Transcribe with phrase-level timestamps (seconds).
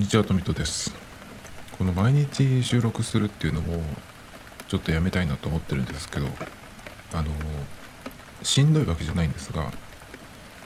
[0.00, 0.94] にちはトミトです。
[1.76, 3.82] この毎日収録するっていうのも
[4.66, 6.26] ちょっとやめたいなと思ってるんですけど
[7.12, 7.26] あの
[8.42, 9.70] しんどいわけじゃないんですが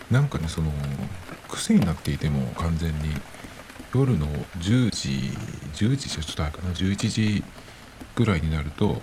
[0.09, 0.71] なんかねその
[1.49, 3.11] 癖になっていても完全に。
[3.93, 4.27] 夜の
[4.59, 5.37] 10時
[5.85, 7.45] 10時じゃちょっと早いかな11時
[8.15, 9.03] ぐらいになると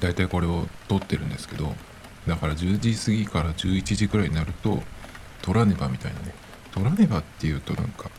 [0.00, 1.74] 大体これを撮ってるんですけど
[2.28, 4.82] だから10時過ぎから11時ぐらいになると
[5.42, 6.34] 撮らねばみたいなね。
[6.74, 8.10] 取らねばっていうとなんか、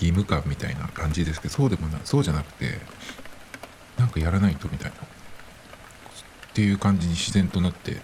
[0.00, 2.78] 義務感みたいな感じですけど、そうでもない、そうじゃなくて、
[3.98, 5.00] なんかやらないとみたいな、っ
[6.54, 8.00] ていう感じに自然となって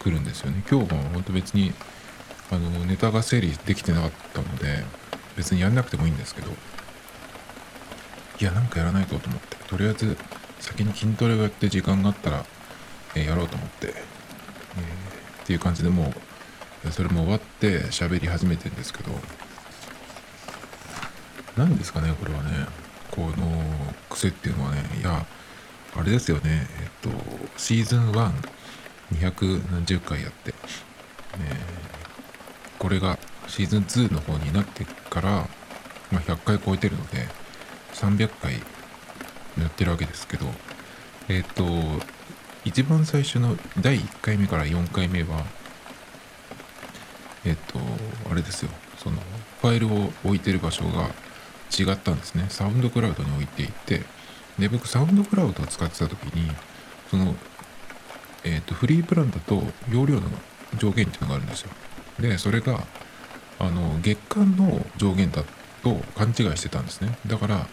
[0.00, 0.64] くるんですよね。
[0.68, 1.72] 今日も本当別に、
[2.50, 4.84] あの、ネタが整理できてなかったので、
[5.36, 6.50] 別にやんなくてもいいんですけど、
[8.40, 10.16] いや、なんかやらないとと思って、とりあえず
[10.58, 12.44] 先に筋トレをやって時間があったら、
[13.14, 16.12] えー、やろうと思って、えー、っていう感じでも
[16.84, 19.12] う、それも終わって喋り始めてんですけど
[21.56, 22.66] 何ですかねこれはね。
[23.10, 23.62] この
[24.08, 24.82] 癖っていうのはね。
[25.00, 25.26] いや
[25.94, 26.66] あれですよね。
[26.80, 27.10] えっと
[27.56, 30.54] シーズン1200回やって、
[31.38, 31.56] え
[32.78, 35.30] これがシーズン2の方になってから、
[36.10, 37.28] まあ、100回超えてるので
[37.92, 40.46] 300回やってるわけですけど。
[41.28, 41.64] えっと
[42.64, 45.44] 一番最初の第1回目から4回目は
[47.44, 47.78] えっと、
[48.30, 49.16] あれですよ、その、
[49.60, 51.10] ファイルを置いてる場所が
[51.78, 52.46] 違ったんですね。
[52.48, 54.02] サウンドクラウドに置いていて、
[54.58, 56.50] で、僕、サウンドクラウドを使ってた時に、
[57.10, 57.34] その、
[58.44, 60.22] えっと、フリープランだと容量の
[60.78, 61.70] 上限っていうのがあるんですよ。
[62.20, 62.86] で、それが、
[63.58, 65.42] あの、月間の上限だ
[65.82, 67.16] と勘違いしてたんですね。
[67.26, 67.66] だから、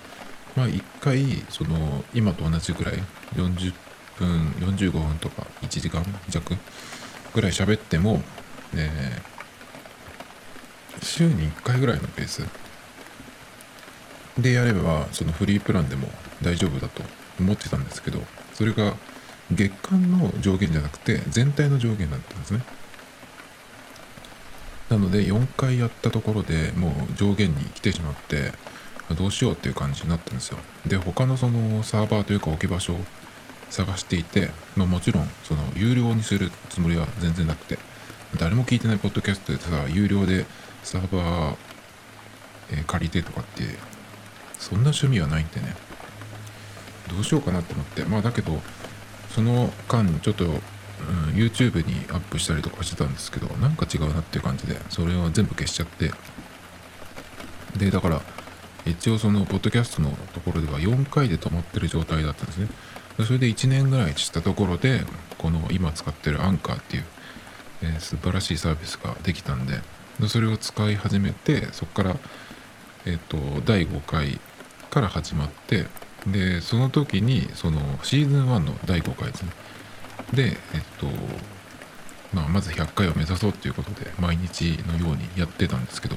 [0.56, 3.04] まあ、1回、その、今と同じぐらい、
[3.36, 3.74] 40
[4.18, 6.56] 分、45分とか1時間弱
[7.34, 8.22] ぐらい喋っても、
[8.76, 9.40] えー
[11.02, 12.44] 週に1回ぐらいのペース
[14.42, 16.08] でやればそのフリープランでも
[16.42, 17.04] 大丈夫だと
[17.40, 18.20] 思ってたんですけど
[18.54, 18.96] それが
[19.52, 22.62] 月間の上限じゃなくて全体の上限だったんですね。
[24.90, 28.54] なので4回やったところでもう上限に来てしまって
[29.16, 30.58] どうしようっていう感じになったんですよ。
[30.86, 32.98] で他のそのサーバーというか置き場所を
[33.70, 37.78] 探していて、まあ、もちろんその有料にするつもりは全然なくて
[38.38, 40.46] 誰も聞いてないポッドキャストでさ有料で
[40.84, 41.56] サーバー、
[42.72, 43.64] えー、借りてとかって
[44.60, 45.76] そんな趣味はないんでね。
[47.10, 48.04] どうしようかなって思って。
[48.04, 48.62] まあだけど
[49.34, 50.54] その間ちょっと、うん、
[51.34, 56.12] YouTube にアップしたりとかしてたんですけどなんか違うなっていう感じでそれは全部消しちゃって。
[57.78, 58.22] でだから
[58.86, 62.68] 一応そのポッドキャストのところでは4回で止まってる状態だったんですね。
[63.26, 65.04] それで1年ぐらいしたところで
[65.38, 67.06] この今使ってるアンカーっていう、
[67.84, 69.82] えー、素晴らしいサービスができたんで
[70.28, 72.16] それを使い始めてそこから、
[73.06, 74.40] えっ、と第5回
[74.90, 75.86] から始まって
[76.28, 79.52] でその時にそのシーズン1の第5回ですね。
[80.34, 81.08] でえっ、と
[82.34, 86.16] まあ、まず100回を目指そうっていうことで毎日のようにやってたんですけど。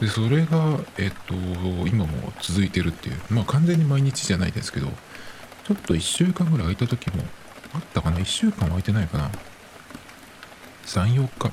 [0.00, 1.34] でそれがえっ、と
[1.88, 4.86] 今も続いてるっていうまあ完全に毎日じゃないですけど
[5.66, 7.24] ちょっと1週間ぐらい空いた時も
[7.74, 9.30] あったかな？1週間空いてないかな
[10.86, 11.52] ？34日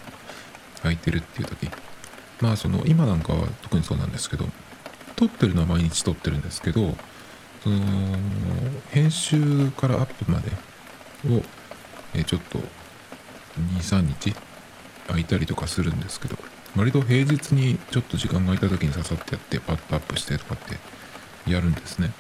[0.84, 1.72] 空いてるっていう時。
[2.40, 4.46] まあその今なんかは特にそうなんですけど
[5.16, 6.96] 撮ってるのは毎日撮ってるんですけど
[7.64, 7.80] その
[8.92, 10.52] 編集からアップまで
[11.34, 11.42] を
[12.14, 12.60] えちょっと
[13.78, 14.36] 23日
[15.08, 16.38] 空いたりとかするんですけど
[16.76, 22.12] 割と平日にちょっと時間が空いた時に刺さってやってパッとアップしてとかってやるんですね。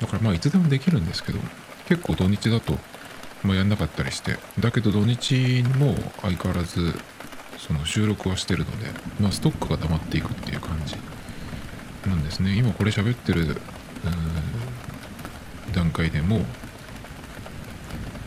[0.00, 1.40] だからまあいつでもできるんですけど
[1.88, 2.78] 結構土日だと
[3.44, 6.92] まあ、やんなかったりしてだけど土日も相変わらず
[7.56, 8.86] その収録はしてるので、
[9.20, 10.96] まあ、ストックが溜まっていくっていう感じ。
[12.06, 12.56] なんですね。
[12.56, 13.60] 今これ喋ってる
[15.74, 16.44] 段階でも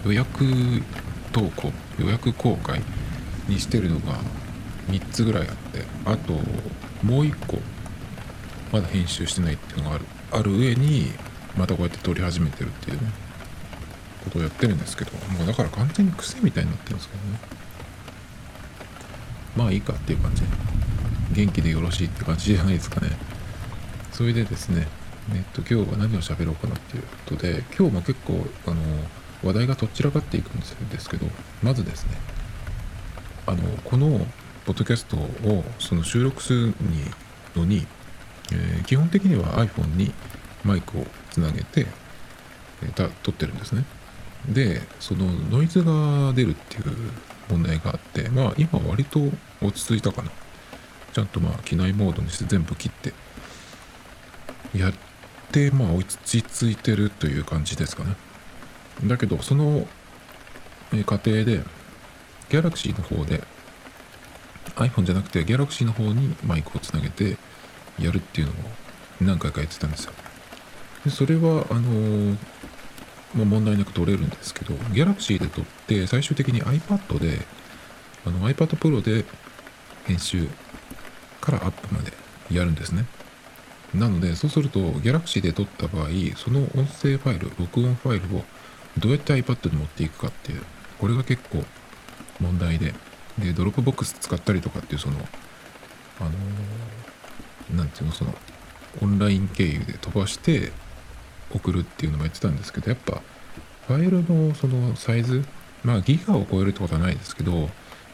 [0.05, 0.43] 予約
[1.31, 2.81] 投稿予約公開
[3.47, 4.19] にしてるのが
[4.89, 6.33] 3つぐらいあってあと
[7.03, 7.59] もう1個
[8.71, 10.05] まだ編集してないっていうのがある。
[10.33, 11.11] ある上に
[11.57, 13.11] またこうやって撮り始めてるっていうね
[14.23, 17.39] ことをやってるんですけどもうだから完全に癖みたいになってるんですけどね。
[19.57, 20.43] まあいいかっていう感じ。
[21.33, 23.09] 元気でよろしいって感じじゃないですかね。
[24.11, 24.87] それでですね
[25.33, 28.75] えっと今日は何を喋ろうかなっていうことで今日も結構あの
[29.43, 30.59] 話題がとっちらかっていくん
[30.89, 31.25] ですけど
[31.63, 32.11] まずですね
[33.47, 34.25] あのこの
[34.65, 36.73] ポッドキャストをその収録する
[37.55, 37.87] のに、
[38.51, 40.13] えー、基本的には iPhone に
[40.63, 41.87] マイクをつなげて、
[42.83, 43.83] えー、撮ってるんですね。
[44.47, 46.83] でそのノイズが出るっていう
[47.49, 49.19] 問題があってまあ今割と
[49.61, 50.31] 落ち着いたかな。
[51.13, 53.13] ちゃんとまあ機内モードにして全部切って
[54.75, 54.93] やっ
[55.51, 58.15] てまあ落ち着いてるという感じですかね。
[59.05, 59.87] だけどその
[61.05, 61.63] 過程で
[62.49, 63.43] Galaxy の方で
[64.75, 67.37] iPhone じゃなくて Galaxy の方にマイクをつなげて
[67.99, 68.55] やるっていうのを
[69.21, 70.13] 何回かやってたんですよ。
[71.05, 72.37] でそれはあのー、
[73.35, 77.39] まあ、問題なく撮れるんですけど Galaxy で撮って最終的に iPad で
[78.25, 79.25] あの iPad Pro で
[80.05, 80.47] 編集
[81.39, 82.13] からアップまで
[82.51, 83.05] やるんですね。
[83.93, 88.43] なのでそうすると Galaxy で撮った場合その音声ファイル録音ファイルを
[88.97, 90.61] どうやって iPad に持っていくかっていう
[90.99, 91.63] これが結構
[92.39, 92.93] 問題で。
[93.39, 95.17] で Dropbox 使ったりとかっていうその
[96.19, 96.31] あの
[97.75, 98.33] 何ていうのその
[99.01, 100.71] オンライン経由で飛ばして
[101.53, 103.21] 送るっていうのもやってたんですけどやっぱ
[103.87, 105.43] ファイルのそのサイズ
[105.83, 107.69] まあギガを超えるってことはないですけどやっ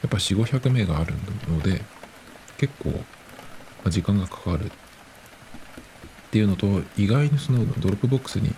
[0.10, 1.14] ぱ4 5 0 0メガある
[1.50, 1.82] ので
[2.58, 2.94] 結構
[3.90, 4.72] 時間がかかる
[6.38, 6.68] っていうのと
[6.98, 8.54] 意外にその Dropbox に、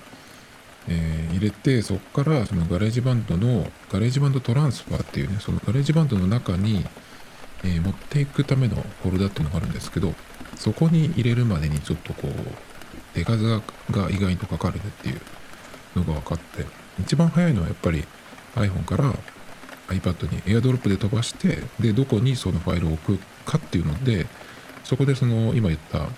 [0.90, 6.86] えー、入れてそこからその GarageBand の GarageBand トランスファーっていうねその GarageBand の中に、
[7.64, 10.14] えー、持っていくためのフォルダっていうのがあるんですけど
[10.58, 12.34] そこに入れるまでにちょっとこう
[13.14, 13.62] 手数が
[14.10, 15.22] 意外とかかるねっていう
[15.96, 16.66] のが分かって
[17.00, 18.04] 一番早いのはやっぱり
[18.56, 19.14] iPhone から
[19.88, 24.26] iPad に AirDrop で飛ばしてでどこにそのファイルを置くかっていうので
[24.84, 26.10] そこでその今言った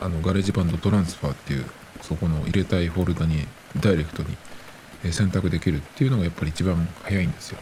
[0.00, 1.66] あの GarageBand トランスファーっていう
[2.02, 3.46] そこの入れたいフォルダに
[3.80, 7.58] ダイレクトに選択できるっていうのがやっぱり一番早いんですよ。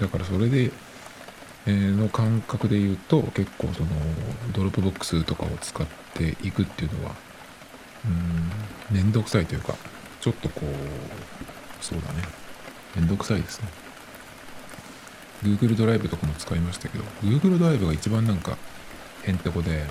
[0.00, 0.70] だからそれで、
[1.66, 3.88] えの感覚で言うと結構その
[4.54, 7.14] Dropbox とかを使っていくっていうのは
[8.90, 9.74] うんめんどくさいというか
[10.20, 12.22] ちょっとこうそうだね。
[12.96, 13.68] めんどくさいですね。
[15.42, 18.56] Google ドライブとかも使いましたけど Google ドライブが一番なんか
[19.24, 19.84] へんてこで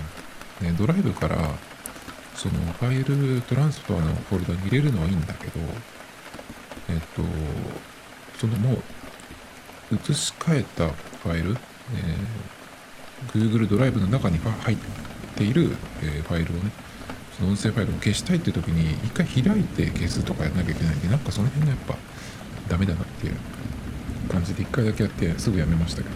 [0.61, 1.37] ね、ドライブから
[2.35, 5.59] そのファイルトランスファーのフォルダに入れるのはいいんだけど、
[6.89, 7.21] えっと、
[8.37, 8.73] そのも
[9.91, 14.77] う移し替えたファイル、えー、Google ドライブの中に入っ
[15.35, 16.71] ている、え、ファイルをね、
[17.37, 21.95] その音声ファイルを消したいって時に一回開いて消すとかやんなきゃいけないんで、なんかその辺がやっぱ
[22.69, 23.35] ダメだなっていう
[24.29, 26.15] 感じで一回だけやってすぐやめましたけど。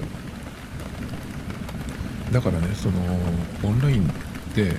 [2.32, 3.00] だからね、その
[3.64, 4.10] オンライン
[4.56, 4.76] で、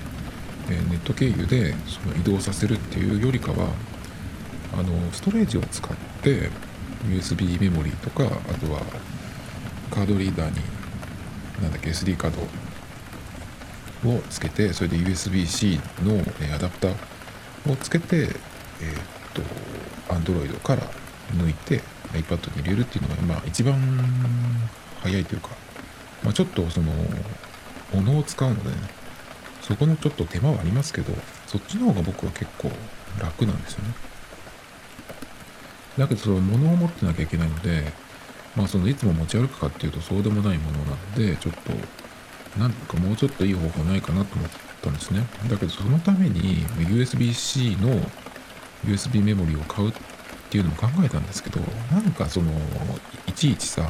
[0.69, 3.69] えネット経由でその移動させるっていうよりかは
[4.73, 6.49] あのストレージを使って
[7.07, 8.81] USB メモリーとかあとは
[9.91, 10.55] カードリーダーに
[11.61, 12.31] なんだっけ SD カー
[14.03, 16.19] ドをつけてそれで USB-C の
[16.55, 18.29] アダプターをつけてえー、っ
[19.33, 19.41] と
[20.13, 20.83] Android から
[21.33, 21.81] 抜いて
[22.11, 23.75] iPad に入れるっていうのがまあ一番
[25.01, 25.49] 早いというか、
[26.23, 26.91] まあ、ちょっとその
[27.93, 29.04] 物を使うのでね。
[29.67, 31.11] そこのちょっと手間はありますけど、
[31.47, 32.71] そっちの方が僕は結構
[33.19, 33.95] 楽なんですよね。
[35.97, 37.91] だけどその物を持ってなきゃいけないので、
[38.55, 44.49] まあそのいつも持ち歩くかっていうとそうでもないものなので、ちょっと、なんかもうちょっといい方法ないかなと思っ
[44.83, 45.25] たんですね。
[45.49, 47.99] だけどそのために USB-C の
[48.85, 49.93] USB メモリを買うっ
[50.51, 51.59] ていうのも考えたんですけど、
[51.91, 52.51] なんかその、
[53.25, 53.89] いちいちさ、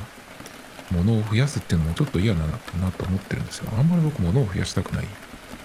[0.90, 3.70] 物を増やすっていうのもちょっと嫌だなと思ってるんですよ。
[3.78, 5.08] あんまり僕物を増やしたくない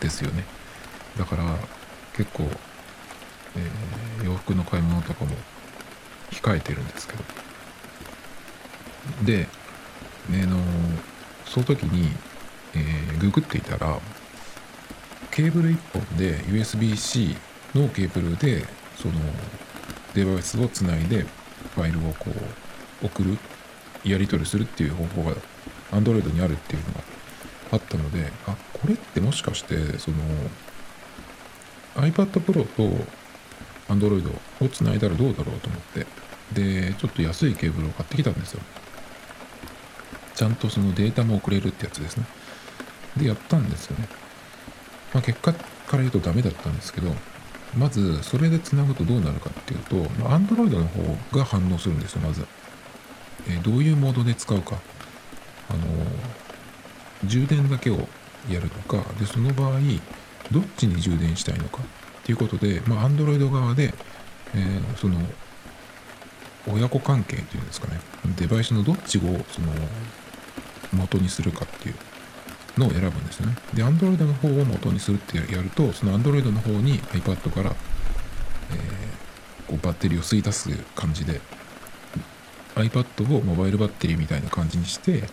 [0.00, 0.44] ですよね。
[1.18, 1.44] だから
[2.16, 2.44] 結構、
[3.56, 5.30] えー、洋服の買い物とかも
[6.30, 7.24] 控えてるんですけど。
[9.24, 9.48] で、
[10.28, 10.58] ね、の
[11.44, 12.10] その時に、
[12.74, 13.98] えー、ググっていたら
[15.30, 17.36] ケーブル1本で USB-C
[17.74, 18.64] のケーブルで
[18.96, 19.14] その
[20.14, 21.24] デバイスをつないで
[21.74, 22.30] ファイルをこ
[23.02, 23.38] う送る
[24.04, 25.36] やり取りするっていう方法が
[25.92, 27.00] Android にあるっていうのが
[27.72, 30.16] あったのであこれってもしかしてその
[31.96, 32.82] iPad Pro と
[33.88, 34.28] Android
[34.60, 36.06] をつないだらどうだろうと思って
[36.52, 38.60] でちょっと安いケーブルを買ってきたんですよ。
[40.34, 42.24] ちゃんとそのデータも送れるってやつですね。
[43.16, 44.08] でやったんですよね。
[45.12, 45.62] まあ結果か
[45.92, 47.14] ら言うとダメだったんですけど
[47.76, 52.44] まずそれでつなぐとどうなるかっていうと、Android の方が反応するんですよまず、
[53.48, 54.76] え、どういうモードで使うか。
[55.68, 55.80] あの
[57.24, 58.08] 充電だけを
[58.48, 59.80] やるのかでその場合
[60.50, 63.92] どっちに充電したいのかっていうことで、まあ、Android 側で、
[64.54, 65.18] えー、その
[66.68, 68.00] 親子関係っていうんですかね
[68.36, 69.72] デバイスのどっちをその
[70.92, 71.94] 元にするかっていう
[72.78, 73.56] のを選ぶんですね。
[73.74, 81.40] で Android の方を元にするってやるとその Android の方に iPad から、えー、こうバッテリーを吸い出す感じで
[82.74, 85.24] iPad をモバイルバッテリーみたいな感じにして、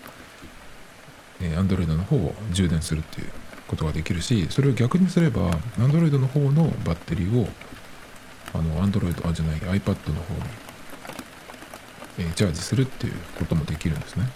[1.40, 3.28] Android の方を充電するっていう
[3.68, 7.48] ことができるしそれを逆にすれば Android の方のバッテリーを
[8.54, 10.42] あの Android あじゃない iPad の方に、
[12.20, 14.28] え、チャージするっていうこともできるんですね。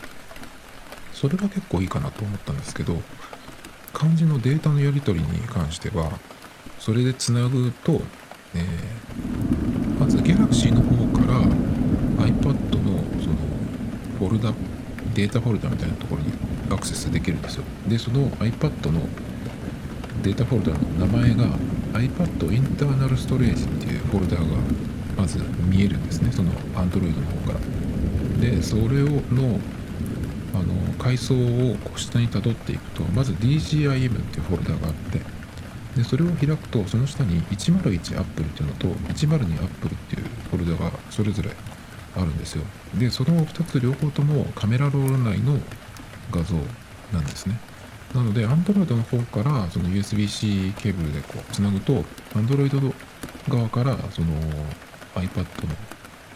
[1.14, 3.00] それが結構いいかなと思ったんですけど
[3.94, 6.12] 漢字のデータのやり取りに関しては
[6.80, 8.02] それでつなぐと、
[8.56, 11.42] えー、まず Galaxy の方から
[12.26, 12.44] iPad
[12.84, 13.36] のその
[14.18, 14.52] フォルダ
[15.14, 16.32] データフォルダみたいなところに
[16.72, 17.64] アクセスできるんですよ。
[17.88, 19.02] でその iPad の
[20.24, 21.58] データフォルダの名前が
[21.94, 24.44] iPad インターナルストレージっていうフォルダが
[25.18, 26.32] まず見えるんですね。
[26.32, 27.60] その Android の方から。
[28.42, 29.60] でそれをの
[30.54, 35.22] あの階層を下にたどっていくとまず DGIM っていうフォルダがあって
[35.96, 41.52] でそれを開くとその下に 101Apple っていうのと 102Apple っていうフォルダがそれぞれ
[42.16, 42.64] あるんですよ。
[42.98, 45.60] でその2つ両方ともカメラロール内の
[46.32, 46.56] 画像
[47.14, 47.60] なんですね。
[48.16, 52.94] なので Android の方からその USB-C ケーブルでこうつなぐと Android
[53.48, 54.28] 側からその
[55.16, 55.76] iPad の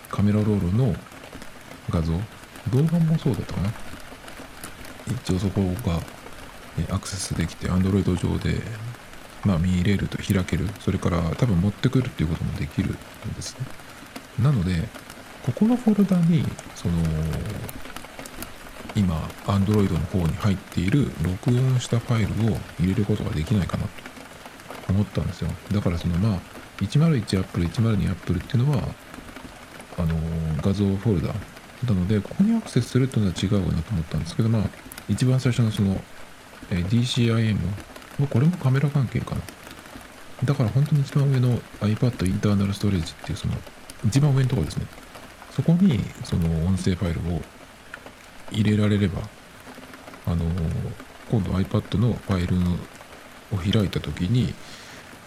[0.09, 0.95] カメラロールの
[1.89, 3.73] 画像動画もそうだったかな。
[5.07, 5.99] 一応そこが
[6.95, 8.61] アクセスできて Android 上で
[9.45, 10.67] まあ見れると開ける。
[10.79, 12.93] それから多分持ってくるっていうこともできるん
[13.35, 13.65] ですね。
[14.41, 14.87] なので
[15.45, 16.93] ここのフォルダにその
[18.95, 24.05] 今 Android の方に入っている録音したファイルを入れることができないかなと。
[24.89, 25.49] 思ったんですよ。
[25.71, 26.39] だからそのまあ
[26.79, 28.83] 101Apple、102Apple っていうのは
[29.97, 30.15] あの
[30.61, 31.33] 画像フォルダ。
[31.85, 34.63] なのでここにアクセスするっていうのは違うなと思ったんですけどまあ
[35.09, 36.01] 一番最初のその、
[36.71, 37.57] え DCIM
[38.29, 39.41] これもカメラ関係かな。
[40.43, 43.53] だから本当に一番上の iPad インターナルストレージっていうその
[44.05, 44.85] 一番上のところですね。
[45.51, 47.41] そこにその音声ファイルを
[48.51, 49.21] 入れられれば
[50.27, 50.45] あの
[51.29, 52.55] 今度 iPad のファイル
[53.51, 54.53] を開いた時に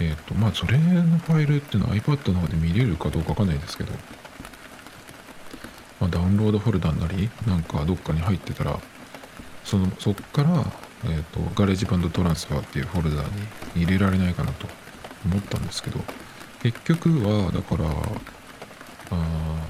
[0.01, 3.93] えっ、ー、とまあそれのファイルっていうのは iPad の方で見れるかどうかわかんないですけど、
[6.01, 8.79] まあ、ダウンロードフォルダになりなんかどっかに入ってたら
[9.65, 10.65] そのそっから、
[11.05, 13.23] えーと、 GarageBand トランスファーっていうフォルダ
[13.75, 14.67] に入れられないかなと
[15.27, 16.01] 思ったんですけど
[16.63, 17.85] 結局はだから
[19.11, 19.67] あ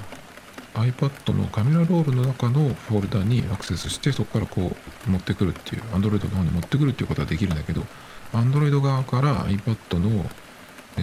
[0.79, 4.75] iPad のカメラロールの中のフォルダにアクセスしてそこからこ
[5.07, 7.85] う持ってくるっていう Android の方に持ってくるっていうことはできるんだけど
[8.33, 10.25] Android 側から iPad の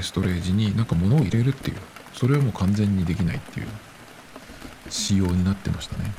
[0.02, 1.76] ストレージになんか物を入れるっていう
[2.14, 3.66] それはもう完全にできないっていう
[4.88, 6.12] 仕様になってましたね。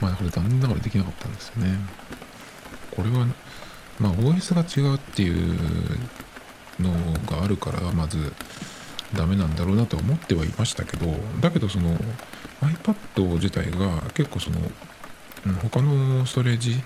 [0.00, 1.78] まあこれ残念ながらできなかったんですよね。
[2.94, 3.26] これは
[3.98, 5.58] まあ OS が違うっていう
[6.80, 6.92] の
[7.26, 8.32] があるからまず
[9.14, 11.06] ダメなんだろうなと思ってはいましたけど
[11.40, 11.96] だけどその
[12.60, 14.58] iPad 自体が結構その
[15.62, 16.82] 他のストレージ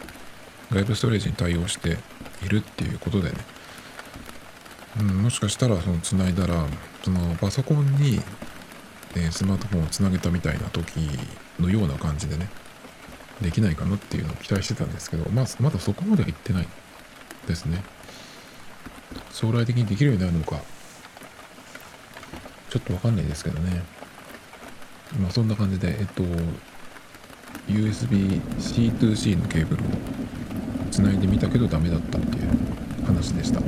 [0.71, 1.99] 外部ストレージに対応して
[2.45, 3.37] いるっていうことでね、
[5.00, 6.67] うん、もしかしたらその繋いだら
[7.02, 8.21] そのパソコンに、
[9.17, 10.93] えスマートフォンをつなげたみたいな時
[11.59, 12.49] のような感じでね
[13.41, 16.69] できないかなっていうのを期待してたんですけど、まあ、まだそこまでは行ってない
[17.47, 17.83] ですね。
[19.33, 20.62] 将来的にできるようになるのか
[22.73, 23.83] ちょっとわかんないですけどね。
[25.21, 26.23] まあそんな感じで、えっと、
[27.69, 29.87] USB-C2C のケーブルを
[30.91, 33.61] つないでみたけどダメだったっていう話でした。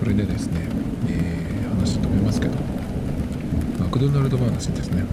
[0.00, 0.66] それでですね、
[1.08, 2.54] えー、話止めますけど、
[3.78, 5.04] マクドナルド話ですね。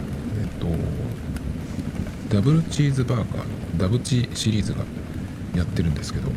[0.42, 4.80] えっと、ダブルチーズバーガーのダブチシリーズが
[5.56, 6.32] やってるんですけど、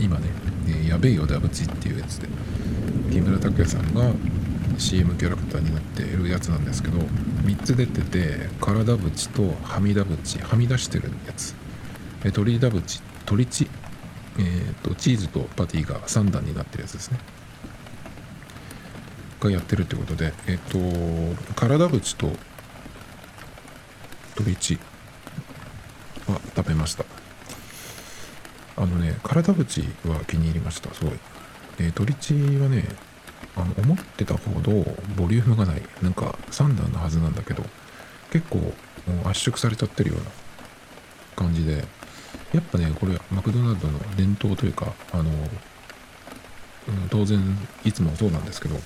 [0.00, 0.28] 今ね、
[0.68, 2.28] えー、やべえよダブチっていうやつで、
[3.10, 4.10] 木村拓哉さんが
[4.78, 11.54] CM キャラクターになっているやつなんですけど3つ出てて体縁とはみ出縁はみ出してるやつ。
[12.32, 12.82] 鳥ダ縁
[13.26, 13.68] 鳥チ
[14.36, 17.18] えーと、チーズとパティが3段になってるやつですね。
[19.40, 22.32] がやってるってことでえっ、ー、と体縁と
[24.34, 24.78] 鳥チ
[26.26, 27.04] は食べました。
[28.76, 30.92] あのね体縁は気に入りました。
[30.94, 31.14] すごい、
[31.78, 32.84] えー、鳥チはね
[33.56, 34.72] あの思ってたほど
[35.16, 35.82] ボリュームがない。
[36.02, 37.64] なんか3段のはずなんだけど
[38.30, 38.72] 結構
[39.24, 40.30] 圧縮されちゃってるような
[41.36, 41.84] 感じで。
[42.52, 47.40] やっぱねこれマクドナルドの伝統というかあの、うん、当然
[47.84, 48.76] いつもそうなんですけど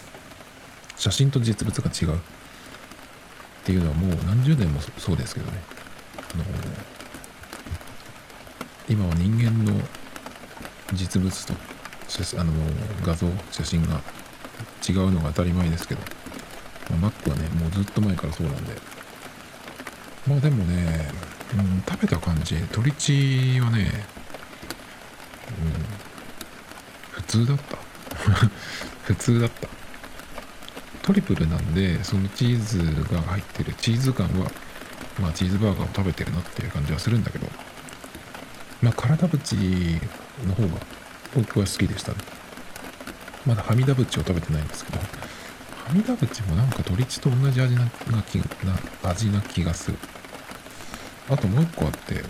[0.96, 2.18] 写真と実物が違う。
[2.18, 2.20] っ
[3.64, 5.62] ていうのはもう何十年もそうですけどね。
[6.34, 6.44] あの
[8.88, 9.78] 今は人間の
[10.94, 12.52] 実物とあの
[13.04, 14.00] 画像写真が
[14.88, 16.00] 違うのが当たり前ですけど、
[17.00, 18.74] まあ、Mac はね、もうずっと前からそうなんで。
[20.26, 21.10] まあでもね、
[21.54, 23.90] うん、食べた感じ鶏血はね、
[25.48, 25.72] うん、
[27.12, 27.78] 普通だった。
[29.04, 29.68] 普通だった。
[31.02, 34.50] トリプルなんでそのチーズが入ってるチーズ感は
[35.18, 37.48] まあチーズバーガーを食べてるなっていう感じはするんだけど。
[38.82, 40.00] まあ体縁
[40.46, 40.80] の方が
[41.34, 42.18] 僕は好きでしたね。
[43.48, 45.04] まだはみだぶちを食べてないんですけどは
[45.94, 47.88] みだぶちもなんか鶏血と同じ味なな
[48.22, 48.44] 気な
[49.10, 49.96] 味な気がする。
[51.30, 52.22] あともう一個あって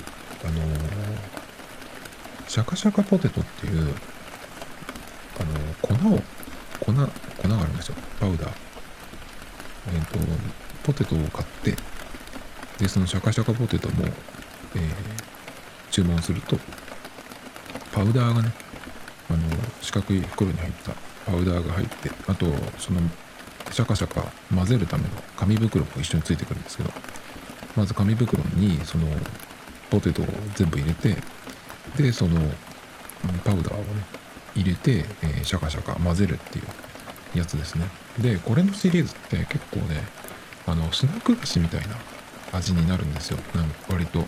[0.44, 1.38] あのー
[2.46, 3.94] シャカシャカポテトっていう
[5.40, 6.20] あのー粉を
[6.80, 7.96] 粉粉があるんですよ。
[8.20, 8.50] パウダー。
[9.94, 10.18] えっ、と
[10.84, 11.74] ポテトを買って
[12.78, 14.04] でそのシャカシャカポテトも、
[14.76, 14.88] え
[15.90, 16.56] 注文すると
[17.92, 18.52] パウダーがね
[19.30, 19.38] あの
[19.82, 22.46] 四角い袋に入ったパウダーが入ってあと
[22.78, 23.00] その
[23.70, 24.22] シャカシャカ
[24.54, 26.90] 混ぜるための紙袋も一緒についてくるんですけど
[27.76, 29.06] まず紙袋にその
[29.90, 31.16] ポテトを全部入れて
[31.96, 32.40] でその
[33.44, 33.84] パウダーをね
[34.54, 36.62] 入れて、えーシャカシャカ混ぜるってい
[37.34, 37.84] うやつですね。
[38.18, 40.02] でこれのシリーズって結構ね
[40.66, 41.96] あのスナック菓子みたいな
[42.52, 43.38] 味になるんですよ。
[43.54, 44.24] なん割と。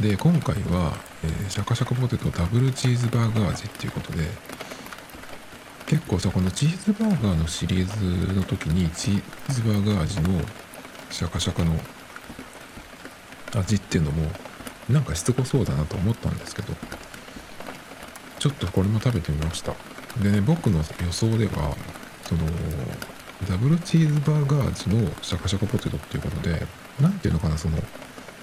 [0.00, 0.92] で今回は、
[1.24, 4.24] えーシャカシャカポテトダブルチーズバーガー味っていうことで
[5.92, 9.22] 結構さこのチーズバーガーのシリーズの時にチー
[9.52, 10.40] ズバーガー味の
[11.10, 11.78] シャカシャカの
[13.54, 14.30] 味っていうのも
[14.88, 16.72] なんかしつこそうだなと思ったんですけど
[18.38, 19.74] ちょっとこれも食べてみました。
[20.22, 21.76] でね僕の予想では
[22.22, 22.40] その
[23.46, 26.66] ダブルチーズバーガー味のシャカシャカポテトっていうことで
[27.02, 27.76] 何ていうのかなその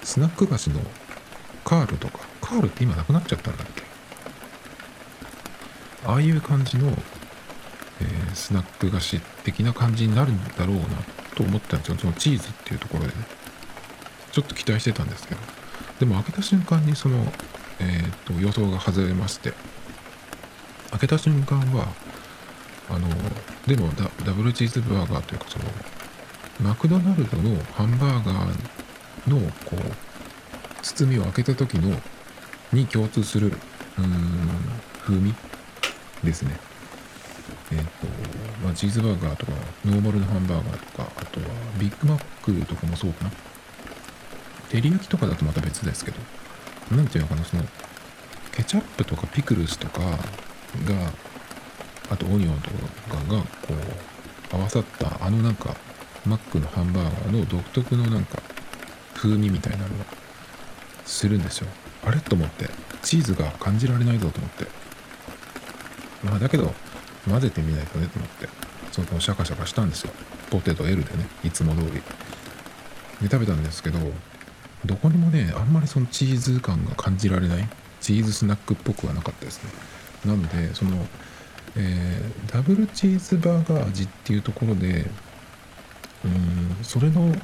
[0.04, 0.80] スナック菓子の
[1.64, 3.82] カールとかカールって今なくなっちゃったんだっけ？
[6.06, 6.96] ああいう感じの、
[8.00, 10.84] えスナック菓子的な感じになるんだろうな
[11.34, 11.98] と思ったんですよ。
[11.98, 13.14] そのチーズっていうところでね。
[14.32, 15.40] ちょっと期待してたんですけど。
[15.98, 17.32] でも開けた瞬間にその、
[17.78, 19.52] えー、と予想が外れまして。
[20.90, 21.86] 開けた瞬間は
[22.88, 23.08] あの
[23.66, 25.64] でもダダブルチーズバーガーというかその
[26.60, 31.96] マクドナルドのハンバーガーのこう包みを開けた時の
[32.72, 34.10] に共通するうーん
[35.02, 35.34] 風味
[36.24, 36.69] ですね。
[37.72, 37.84] えっ、と
[38.64, 39.52] まあチーズバーガーとか
[39.84, 41.46] ノーマルのハンバーガーとかあとは
[41.78, 43.30] ビッグマックとかもそうかな。
[44.70, 46.16] 照り焼きとかだとまた別ですけど
[46.96, 47.64] なんていうのかなその
[48.52, 50.16] ケチャップとかピクルスとかが
[52.08, 53.74] あとオニオンとかがこ
[54.52, 55.76] う合わさったあのなんか
[56.24, 58.38] マックのハンバーガーの独特のなんか
[59.14, 60.04] 風味みたいなのが
[61.04, 61.68] するんですよ。
[62.04, 62.68] あれと思って
[63.02, 64.66] チーズが感じられないぞと思って。
[66.24, 66.72] まあだけど
[67.28, 68.48] 混ぜてみないとねと思って。
[68.92, 70.12] そのシャカシャカしたんですよ。
[70.50, 71.26] ポテト L でね。
[71.44, 71.92] いつも通り。
[71.92, 72.02] で
[73.22, 73.98] 食べたんですけど
[74.86, 77.68] どこにもねあんまりそのチーズ感が感じられない。
[78.00, 79.70] チーズスナックっぽくはなかったですね。
[80.24, 81.06] なのでその、
[81.76, 85.06] えーダブルチーズバーガー味っていうところで
[86.24, 87.34] うんそれの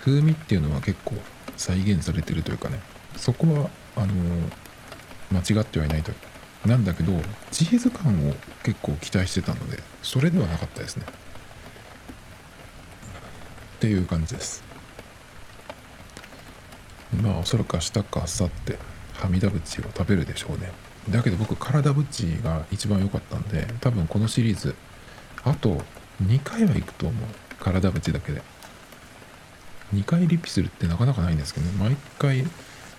[0.00, 1.16] 風味っていうのは結構
[1.56, 2.80] 再現されてるというかね。
[3.16, 4.14] そこはあの
[5.32, 6.12] 間違ってはいないと
[6.66, 7.12] なんだけど
[7.50, 11.04] チーズ感を結構期待してたのでそれではなかったですね。
[13.76, 14.62] っていう感じです。
[17.22, 18.48] まあおそらく明日か明後日
[19.22, 20.72] はみだぶちを食べるでしょうね。
[21.10, 24.74] だけど僕体ぶちが一番良かったんで多分このシリーズ
[25.44, 25.80] あと
[26.22, 27.28] 2回は行くと思う。
[27.60, 28.42] 体ぶちだけで。
[29.94, 31.72] 2回リピするってなかなかないんですけどね。
[31.78, 32.44] 毎回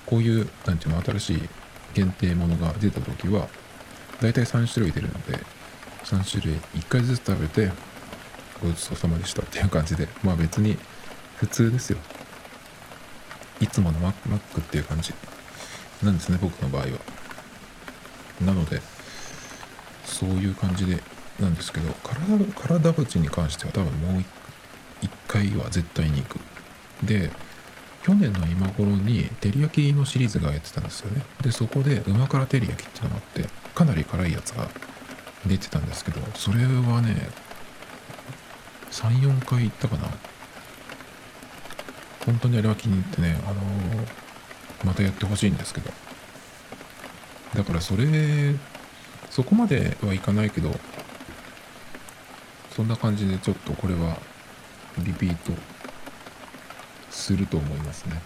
[0.05, 1.49] こういうなんていうの新しい
[1.93, 3.47] 限定ものが出た時は
[4.21, 5.39] 大体3種類出るので
[6.03, 7.71] 3種類1回ずつ食べて
[8.61, 10.77] ごちそうさまでしたっていう感じでまあ別に
[11.37, 11.97] 普通ですよ。
[13.61, 15.13] いつものマックっていう感じ。
[16.03, 16.87] なんですね僕の場合は。
[18.41, 18.81] なので
[20.05, 21.01] そういう感じで
[21.39, 24.23] なんですけど体体ぶちに関しては多分もう
[25.01, 26.39] 1回は絶対に行く。
[27.03, 27.31] で
[28.03, 31.21] 去年の今頃に照り焼きのシリーズがやってたんですよね。
[31.41, 34.67] でそこで旨辛照り焼きっていうのがあってかなり辛いやつが
[35.45, 37.29] 出てたんですけどそれはね
[38.91, 40.09] 34回行ったかな。
[42.25, 44.07] 本当にあれは気に入ってねあのー
[44.85, 45.91] またやってほしいんですけど。
[47.55, 48.53] だからそれ
[49.29, 50.71] そこまではいかないけど
[52.75, 54.17] そんな感じでちょっとこれは
[54.99, 55.51] リピート
[57.19, 58.21] すると思いますね。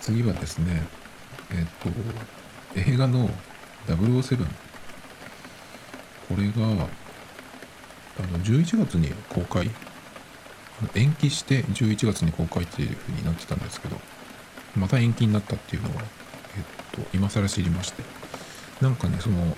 [0.00, 0.86] 次はですね
[1.50, 1.88] えっ、と
[2.78, 3.30] 映画の
[3.86, 4.44] 007
[6.28, 6.86] これが
[8.18, 9.70] あの11月に公開。
[10.94, 13.96] 延期して11月に公開っていう風になってたんですけど
[14.76, 18.02] また延期になったっていうのは、えっと、今更知りまして。
[18.80, 19.56] なんかねその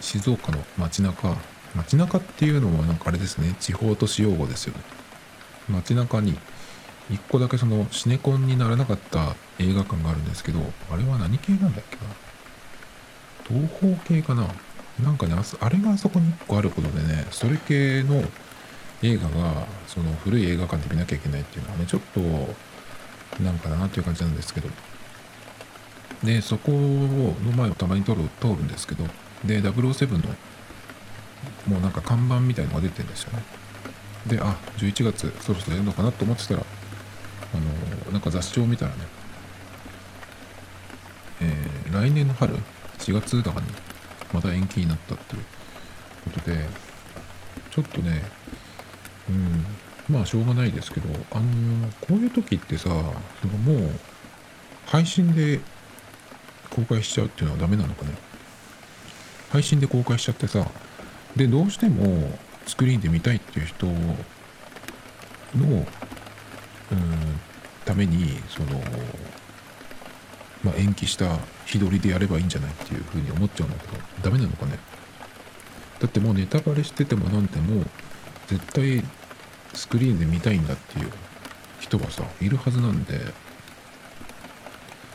[0.00, 1.36] 静岡の街中
[1.74, 4.80] 街中っていうのはなんかあれですね地方都市用語ですよね。
[5.68, 6.38] 街中に
[7.10, 11.96] 一個だけそのシネコンにならなかった映画館があるんですけどあれは何系なんだっけ
[13.54, 13.62] な？
[13.66, 14.46] 東方系かな？
[15.02, 18.22] なんかねあれがあそこに1個あることでねそれ系の
[19.02, 22.20] 映画がその古い映画館で見なきゃいけないっていうのはねちょっと
[23.42, 24.68] なんかなっていう感じなんですけど。
[26.24, 29.04] でそこの前をたまに通る通るんですけど。
[29.44, 30.18] で007の
[31.68, 33.44] もうなんか看板みたいのが出てるんですよね。
[34.28, 38.98] であ11月そろそろやるのかなと思ってたらあのなんか雑誌を見たらね
[41.40, 42.56] えー、来年の春
[42.98, 43.66] 4月だかに
[44.32, 45.42] また延期になったっていう
[46.24, 46.66] ことで
[47.70, 48.22] ちょっとね
[49.28, 53.90] うんまあしょうがないですけどあのこういう時ってさそのもう
[54.86, 55.60] 配信で
[56.70, 58.12] 公開しちゃうっていうのはダメなのかね？
[59.50, 60.66] 配信で公開しちゃってさ
[61.36, 62.38] でどうしても
[62.68, 63.92] スクリーンで見たいっていう人の
[65.56, 65.86] うん
[67.84, 68.80] ためにその
[70.64, 74.76] まあ、延期した日取りでやればいいんじゃないっていうふうに思っちゃうんだけどダメなのかね。
[76.00, 77.84] だってもうネタバレしててもなんても
[78.48, 79.04] 絶対
[79.72, 81.12] スクリーンで見たいんだっていう
[81.78, 83.20] 人はさいるはずなんで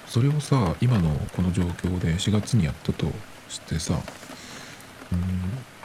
[0.07, 3.07] それをさ今のこの状況で4月にやったと
[3.49, 3.99] してさ
[5.11, 5.19] うん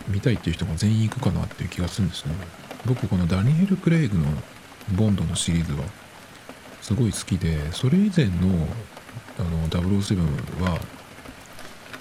[0.08, 2.32] 見たいっていう人が全員行くかなっていう気がするんですね。
[2.86, 4.24] 僕このダニエル・クレイグの
[4.96, 5.84] ボンドのシリーズは
[6.80, 8.32] すごい好きでそれ以前の
[9.38, 10.80] あの007は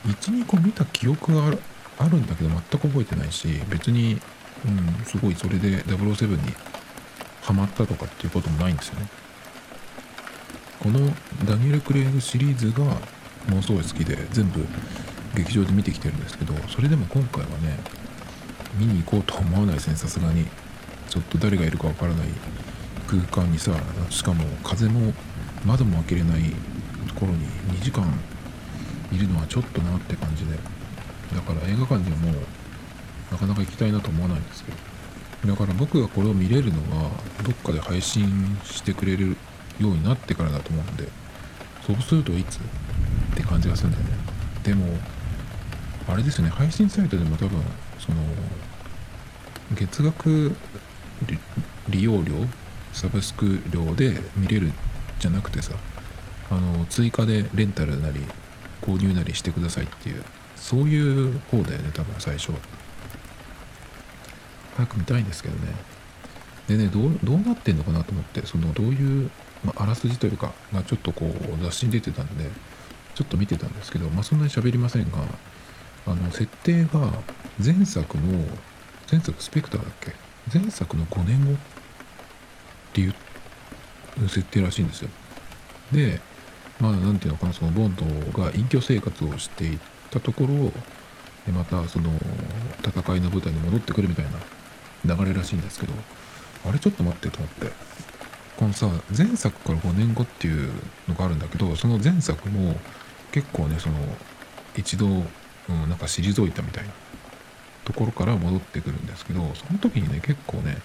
[0.05, 1.57] 12個見た記憶が
[1.99, 4.19] あるんだけど全く覚えてないし別に、
[4.65, 6.53] うん、すごいそれで007に
[7.41, 9.07] ハマったとかっていうこともないんですよね。
[10.79, 10.99] この
[11.45, 12.85] ダニエル・クレイグシリーズが
[13.49, 14.65] ものすごい好きで全部
[15.35, 17.77] 劇場で見てきてるんですけどそれでも今回はね
[18.75, 20.45] 見に行こうとは思わないですねさすがに。
[21.09, 22.27] ちょっと誰がいるかわからない。
[23.07, 23.71] 空間にさ
[24.09, 25.13] しかも風も
[25.65, 26.53] 窓も開けれない。
[27.07, 27.47] ところに
[27.79, 28.03] 2時間
[29.11, 30.51] いるのはちょっとなって感じで。
[31.35, 32.31] だから映画館にはも
[33.31, 34.77] なかなか行きたいなと思わないんですけど。
[35.53, 37.11] だから僕がこれを見れるのは
[37.43, 39.37] どっかで配信してくれる
[39.79, 41.07] ようになってからだと思うんで。
[41.85, 42.57] そうするといつ？
[42.57, 42.59] っ
[43.35, 44.11] て感じがするんだよね。
[44.63, 44.85] でも
[46.09, 46.49] あれですよね。
[46.51, 47.61] 配信サイトでも多分
[47.99, 48.17] その
[49.73, 50.55] 月額
[51.89, 52.33] 利用料
[52.93, 54.71] サブスク料で見れる
[55.19, 55.73] じゃなくてさ
[56.49, 58.21] あの追加でレンタルなり
[58.81, 60.23] 購入なりしてくださいっていう
[60.55, 62.51] そういう方だよね多分最初。
[64.77, 65.73] 早く見たいんですけどね。
[66.67, 69.31] でねどうどうなってんのかなと思ってそのどういう、
[69.63, 72.49] まあ、らすじというかがちょっとこう雑誌に出てたんで
[73.15, 75.19] ちょっと見てたんですけどまあそんなに喋りませんが
[76.05, 77.11] あの設定が
[77.63, 78.23] 前作の
[79.11, 80.13] 前作スペクターだっけ？
[80.53, 81.53] 前作の5年後？
[81.53, 81.55] っ
[82.93, 83.15] ていう
[84.27, 85.09] 設定らしいんですよ。
[85.91, 86.19] で
[86.79, 87.53] まあ何ていうのかな？
[87.53, 88.05] そのボンド
[88.39, 89.79] が隠居生活をしていっ
[90.11, 90.71] たところ
[91.51, 92.11] またその
[92.85, 94.25] 戦いの舞台に戻ってくるみたい
[95.05, 95.93] な流れらしいんですけど
[96.65, 97.71] あれちょっと待ってと思って。
[98.57, 100.71] このさ前作から5年後っていう
[101.07, 102.75] のがあるんだけどその前作も
[103.31, 103.95] 結構ねその
[104.75, 105.23] 一度、うん、
[105.87, 106.89] なんか退いたみたいな
[107.87, 110.77] ところから戻ってくるんですけどその時にね結構ね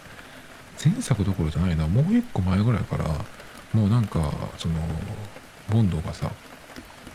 [0.83, 3.05] 前作どころじゃないなもう一個前ぐらいから
[3.73, 4.75] もうなんかその
[5.69, 6.31] ボンドがさ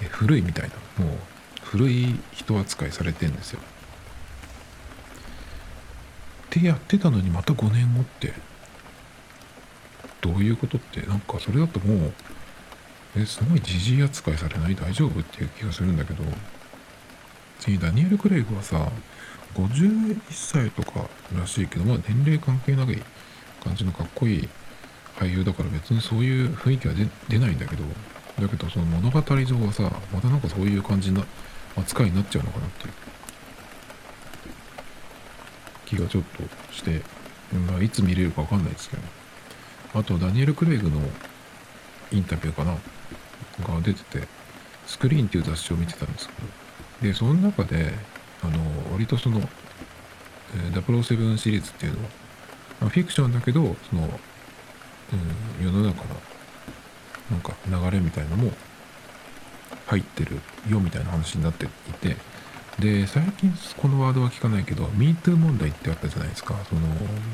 [0.09, 1.17] 古いみたいなもう
[1.63, 3.61] 古い人扱いされてんですよ。
[3.61, 3.63] っ
[6.49, 8.33] てやってたのにまた5年後って
[10.19, 12.13] どういうことってなんかそれだともう
[13.15, 14.75] えすごいじじい扱いされない？
[14.75, 15.21] 大丈夫？
[15.21, 16.23] っていう気がするんだけど
[17.59, 18.91] 次ダニエル・クレイグはさ
[19.57, 23.03] 51歳とからしいけどまあ年齢関係ない
[23.63, 24.49] 感じのかっこいい
[25.17, 26.93] 俳優だから別にそういう雰囲気は
[27.27, 27.83] 出ないんだけど
[28.39, 31.23] だけどその物語上はさまたなんかそういう感じな
[31.75, 32.93] 扱いになっちゃうのかなっていう。
[35.87, 37.01] 気がちょっとして、
[37.71, 39.03] まあ、いつ見れるかわかんないですけど
[39.93, 40.99] あとダニエル・クレイグの
[42.11, 42.73] インタビューかな。
[43.63, 44.27] が出てて
[44.85, 46.67] スクリーンっていう雑誌を見てたんですけど。
[47.01, 47.93] でその中で
[48.47, 52.09] あの割とその、えー、007シリーズっていうのは、
[52.81, 54.03] まあ、フィクションだけどその、
[55.59, 56.15] うん、世の中の
[57.31, 58.51] なんか流れみたいのも
[59.87, 62.15] 入ってるよみたいな話になっていて
[62.79, 66.55] で最近このワードは聞かないけど MeToo 問題ってあったじゃないですか。
[66.69, 66.81] その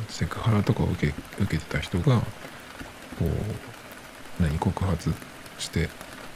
[0.08, 2.20] セクハラとかを受け受けてた人が
[3.20, 5.14] こう何告発
[5.60, 5.90] して、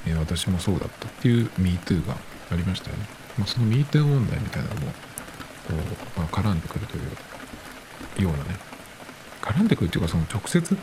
[0.06, 2.18] えー、私もそうだったっていう MeToo が
[2.52, 3.06] ありましたよね、
[3.38, 4.94] まあ、その MeToo 問題みたいなのもこ
[5.70, 7.00] う、まあ、絡んでくるとい
[8.22, 8.68] うようなね。
[9.42, 10.78] 絡んでくるっていうかその直接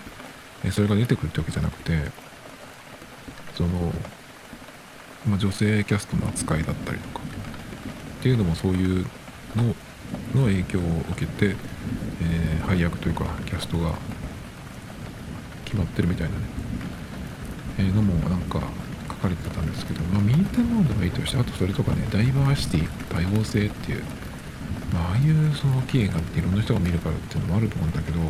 [0.71, 2.11] それが出てくるってわけじゃなくて
[3.55, 3.93] その、
[5.29, 7.21] まあ、女性キャストの扱いだったりとか
[8.21, 9.07] っていうのもそういう
[9.55, 9.75] の
[10.35, 11.57] の影響を受けて、
[12.23, 13.93] えー、配役というかキャストが
[15.67, 16.43] 決まってるみたいなね、
[17.79, 18.61] えー、のもなんか
[19.25, 24.03] かれてたんですけど、まあ、ミーテンモードがいいとしてあとそれとかねダイバーシティ多様性っていう、
[24.93, 28.21] まあ、ああいうその期限があっていろんな人が見るからっていうのもあると思うんだけど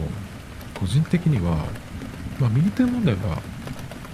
[0.78, 1.66] 個人的には、
[2.38, 3.42] まあ、ミーテン問題は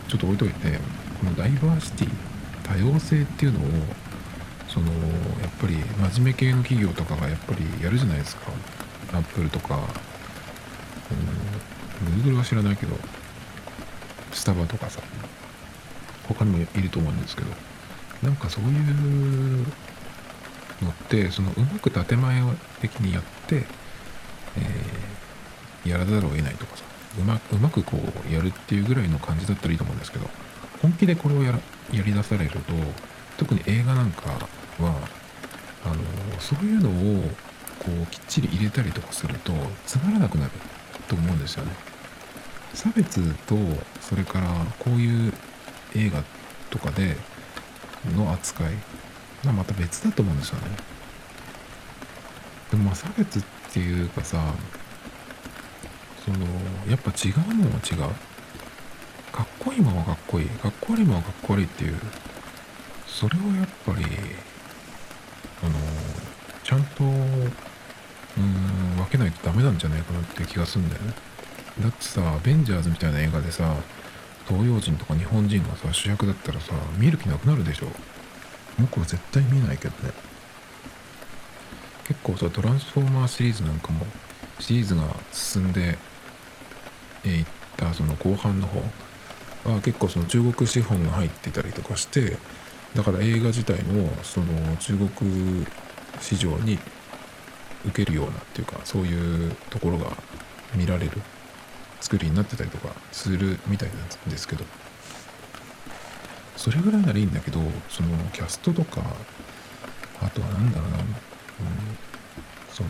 [0.09, 0.79] ちょっと置いといて
[1.21, 2.09] このダイバーシティ
[2.65, 3.63] 多様性っていうのを
[4.69, 4.93] そのや
[5.49, 5.77] っぱり
[6.13, 8.53] 真面目系の企業とかがやっぱりやるじゃないですか。
[9.13, 9.81] アップルとか、
[11.11, 12.97] うん、Google は知らないけど
[14.33, 15.03] スタバとかさ。
[16.35, 17.49] 他にもいると思うんですけど
[18.23, 19.67] なんかそういう
[20.83, 22.43] のってそのうまく建前
[22.81, 23.65] 的にやって、
[24.57, 26.85] えー、やらざるを得ないとかさ
[27.19, 30.29] うまうまくこうやるっていうぐらいの感じだったらいいと思うんですけど
[30.81, 31.59] 本気でこれをや
[31.93, 32.59] やりだされると
[33.37, 34.31] 特に映画なんか
[34.79, 35.09] は
[35.85, 35.95] あの
[36.39, 37.23] そういうのを
[37.81, 39.53] こうきっちり入れたりとかすると
[39.87, 40.53] つまらなくなる
[41.09, 41.73] と思うんですよね。
[42.75, 43.57] 差別と
[44.01, 45.33] それからこういう
[45.97, 46.23] 映画
[46.71, 47.17] とかで
[48.17, 48.73] の扱い
[49.45, 50.77] がまた別だと思うんですよね。
[52.71, 54.55] でもまあ差別っていうかさ
[56.25, 56.39] その
[56.89, 57.99] やっぱ違うもんは違う。
[59.33, 60.47] かっこいいもんはかっこいい。
[60.49, 61.95] かっこ悪いもんはかっこ悪いっていう
[63.07, 64.05] それをやっぱり
[65.63, 65.73] あの
[66.65, 71.13] ちゃんとうん分けないとダメなんじゃないかなって気がするんだよね
[71.81, 73.77] だってさアベンジャーズみたいな映画でさ
[74.51, 77.87] 東洋人とか日本人がさ主役だったらさ見る気なくなるでしょ。
[78.81, 80.13] 僕は絶対見ないけどね。
[82.09, 84.05] 結構さトランスフォーマーシリーズなんかも
[84.59, 85.97] シリーズが進んで
[87.25, 88.83] いったその後半の方。
[89.65, 92.39] は結構その中国資本が入ってたりとかして
[92.95, 95.67] だから映画自体もその中国
[96.21, 96.79] 市場に
[97.85, 100.17] 受けるようなっていうかそういうところが
[100.75, 101.11] 見られる。
[102.01, 104.65] 作りになってたりとかするみたいなんですけど
[106.57, 109.03] それぐらいならいいんだけどそのキャストとか
[110.21, 111.05] あとは何だろうな、うん、
[112.71, 112.89] その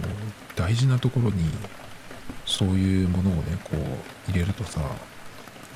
[0.57, 1.45] 大事なところに
[2.45, 4.81] そういうものをねこう入れるとさ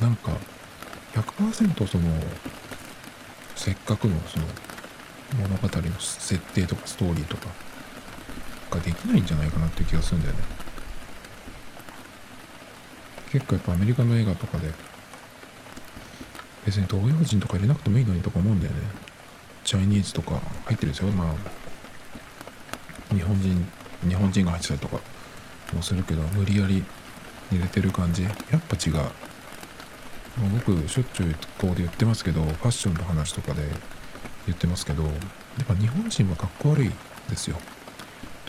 [0.00, 0.32] なんか
[1.14, 2.04] 100%その
[3.54, 4.46] せっかくのその
[5.38, 7.46] 物語の設定とかストーリーとか
[8.70, 10.53] ができないんじゃないかなっていう気がするんだよね。
[13.34, 14.70] 結構やっぱアメリカの映画とかで
[16.64, 18.78] 別に東洋人とか入れなくてもいいのにとか思うんだよね。
[19.64, 21.08] チャイニーズとか入ってるんですよ。
[21.10, 21.34] まあ
[23.12, 23.66] 日本人
[24.08, 25.00] 日本人が入ってたりとか
[25.74, 26.84] もするけど無理やり
[27.50, 28.22] 入れてる感じ。
[28.22, 28.34] やっ
[28.68, 29.10] ぱ違う。
[30.52, 33.62] 僕しょっちゅうこうで言ってますけどファッションの話とかで
[34.46, 35.12] 言ってますけどやっ
[35.66, 36.92] ぱ日本人はかっこ悪い
[37.28, 37.56] ですよ。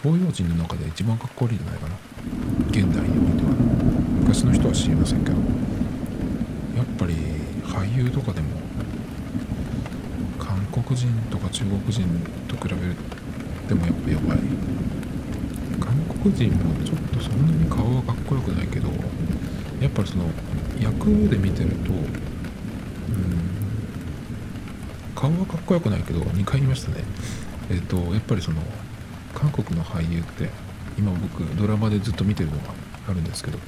[0.03, 1.95] 東洋人の中で一番かっこ悪いんじゃないかな。
[2.69, 3.54] 現代においては。
[4.25, 5.37] 昔の人は知りませんけど
[6.75, 7.13] やっぱり
[7.63, 8.47] 俳優とかでも
[10.39, 12.01] 韓国人とか中国人
[12.47, 12.69] と比べ
[13.67, 14.39] てもやっぱやばい。
[15.79, 18.87] 韓国人もちょっとそんなに顔はかっこよくないけど
[19.79, 20.25] やっぱりその
[20.81, 22.09] 役で見てるとうん
[25.13, 27.03] 顔はかっこよくないけど2回言いましたね。
[27.69, 28.59] えっ、とやっぱりその
[29.35, 30.49] 韓国の俳優って
[30.97, 32.73] 今僕ドラマでずっと見てるのが
[33.07, 33.59] あるんですけど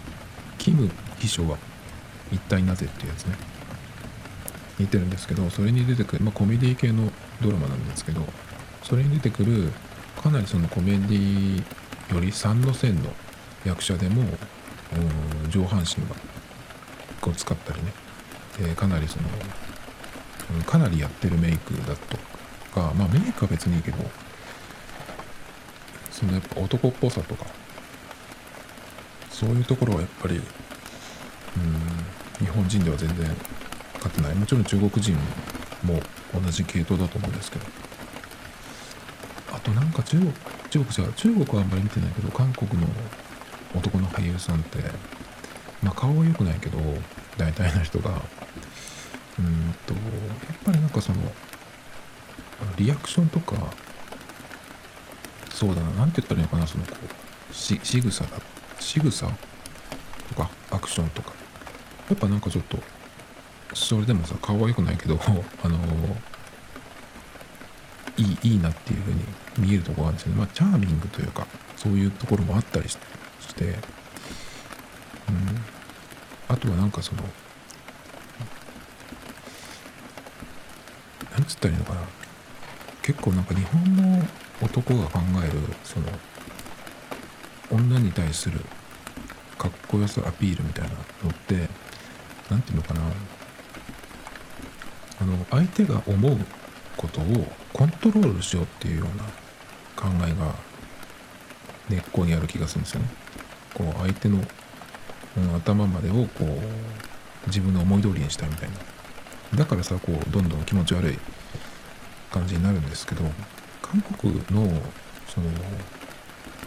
[0.67, 1.58] キム秘書は
[2.30, 3.38] 一体なぜっていうやつね。
[4.77, 7.10] 似てるんですけどそれに出てくる、まあ、コメディ系の
[7.41, 8.21] ドラマなんですけど
[8.84, 9.71] それに出てくる
[10.21, 11.58] かなりそのコメディ
[12.13, 13.10] より3の線の
[13.63, 14.23] 役者でも
[15.49, 16.15] 上半身が
[17.30, 17.93] を使ったりね、
[18.60, 22.17] えー、かなりその、かなりやってるメイクだと
[22.75, 23.97] かまあメイクは別にいいけど
[26.12, 27.45] そのやっぱ男っぽさとか
[29.38, 30.45] そういうところはやっぱりうん
[32.39, 33.36] 日本人では全然
[33.95, 34.36] 勝てない。
[34.36, 35.15] もちろん中国人
[35.84, 36.02] も
[36.34, 37.65] 同じ系統だと思うんですけど。
[39.54, 40.32] あとなんか中国
[40.69, 42.88] 中国じゃ中国はあんまり見てないけど韓国の
[43.76, 44.80] 男の俳優さんって
[45.82, 46.80] まあ顔は良くないけど
[47.38, 48.21] 大体の人が
[49.39, 51.19] うんとやっぱりなんかその
[52.78, 53.56] リアクションとか
[55.50, 55.89] そうだな。
[55.91, 56.67] 何て言ったらいいのかな。
[56.67, 56.91] そのこ
[57.52, 58.30] うし仕草だ
[58.79, 59.27] 仕草
[60.29, 61.33] とかアクションとか。
[62.09, 62.77] やっぱなんかちょっと
[63.73, 65.19] それでもさ顔は良くないけど
[65.63, 65.77] あの
[68.15, 69.23] いいいいなっていう風に
[69.57, 70.37] 見えるとこがあるんですよね。
[70.37, 72.97] まあチャーミングというかそういうところもあったりし
[73.55, 73.77] てうん。
[76.47, 77.23] あとはなんかその
[81.33, 82.01] なんつったらいいのかな。
[83.01, 84.27] 結構なんか日本の
[84.61, 86.07] 男が考えるその
[87.71, 88.60] 女に対する
[89.58, 91.67] かっこよさアピールみたいなのって
[92.49, 93.01] 何て言うのかな
[95.19, 96.38] あの相手が思う
[96.95, 99.23] ことをコントロールしようっていうような
[99.95, 100.53] 考えが
[101.89, 103.10] 根っこにある気がするんですよね。
[103.73, 104.41] こう相手の、
[105.38, 108.69] うん、頭までをこう自分の思い通りにしたみたい
[109.51, 109.58] な。
[109.58, 111.17] だからさこうどんどん気持ち悪い
[112.32, 113.23] 感じになるんですけど
[113.82, 114.82] 韓国の
[115.27, 115.47] その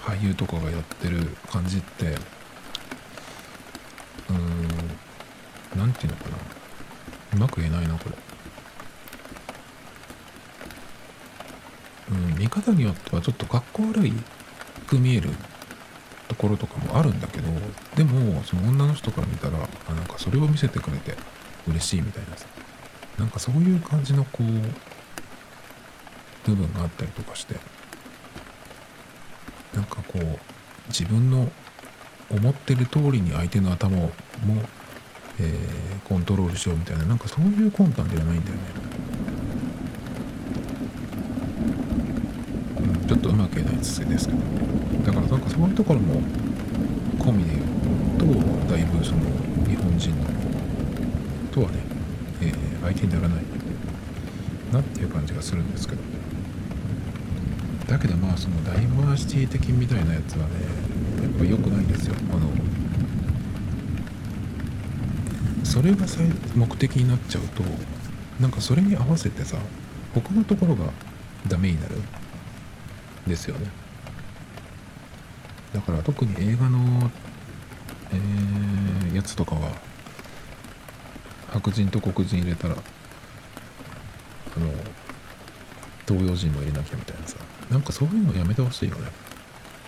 [0.03, 4.69] 俳優とかがやってる感じってうーん
[5.77, 6.37] 何て言うのかな。
[7.33, 8.17] うまく言えないなこれ。
[12.11, 14.13] うん見方によってはちょっとかっこ悪い
[14.89, 15.31] く見える
[16.29, 17.49] ところとかもあるんだけど
[17.95, 19.59] でもその女の人から見たら
[19.89, 21.15] あなんかそれを見せてくれて
[21.69, 22.47] 嬉しいみたいなさ。
[23.19, 24.45] なんかそういう感じのこう
[26.49, 27.57] 部分があったりとかして。
[30.13, 30.39] こう
[30.89, 31.49] 自分の
[32.31, 34.11] 思ってる通りに相手の頭も、
[35.39, 38.63] えー、コントロールしようみたいななんかそういう魂胆ではないんだよね、
[42.81, 44.11] うん、ちょっとうまく言えないですけど。
[44.11, 46.21] だからなんかそういうところも
[47.19, 48.35] 込みで言う
[48.67, 49.21] とだいぶその
[49.67, 50.25] 日本人の
[51.53, 51.79] とはね、
[52.43, 53.45] えー、相手にならない
[54.73, 56.10] なっていう感じがするんですけど。
[57.91, 60.53] だけどまあそのダイバーシティ的みたいなやつはね
[61.23, 62.15] やっぱ良くないんですよ。
[62.31, 62.49] あの
[65.65, 66.07] それが
[66.55, 67.65] 目的になっちゃうと
[68.39, 69.57] なんかそれに合わせてさ
[70.15, 70.93] 他のところが
[71.49, 71.97] ダメになる
[73.27, 73.67] ですよね。
[75.75, 77.11] だから特に映画の、
[78.13, 79.73] えー、やつとかは
[81.53, 82.79] 白人と黒人入れたらあ
[84.61, 84.69] の
[86.07, 87.50] 東洋人も入れなきゃみたいなさ。
[87.71, 89.11] なんかそういうのやめてほしいよね。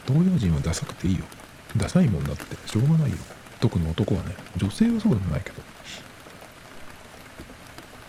[0.06, 1.24] 東洋人はダサくていいよ。
[1.76, 2.56] ダサいもんだって。
[2.68, 3.16] しょうがないよ。
[3.60, 4.34] 特に男はね。
[4.56, 5.62] 女性はそうでもないけど。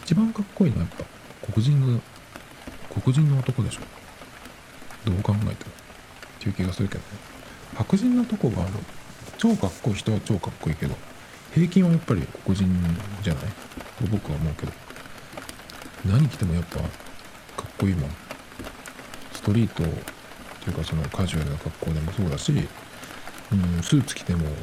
[0.03, 1.05] 一番かっこいいのはやっぱ
[1.51, 1.99] 黒人の
[3.01, 3.81] 黒人の男でしょ。
[5.05, 5.51] どう考えても。
[5.51, 5.55] っ
[6.39, 7.05] ていう気がするけどね。
[7.75, 8.79] 白人の男はあの
[9.37, 10.95] 超かっこいい人は超かっこいいけど
[11.53, 12.67] 平均はやっぱり黒人
[13.23, 13.43] じゃない？
[13.99, 14.71] と僕は思うけど。
[16.05, 16.87] 何着てもやっぱかっ
[17.77, 18.09] こいいもん。
[19.43, 24.53] トリートっていうかそのカジュアルな格好でもそうだし、うん、スーツ着てももう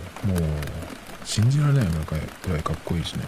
[1.25, 2.01] 信じられないような
[2.47, 3.25] ぐらいかっこいいしね。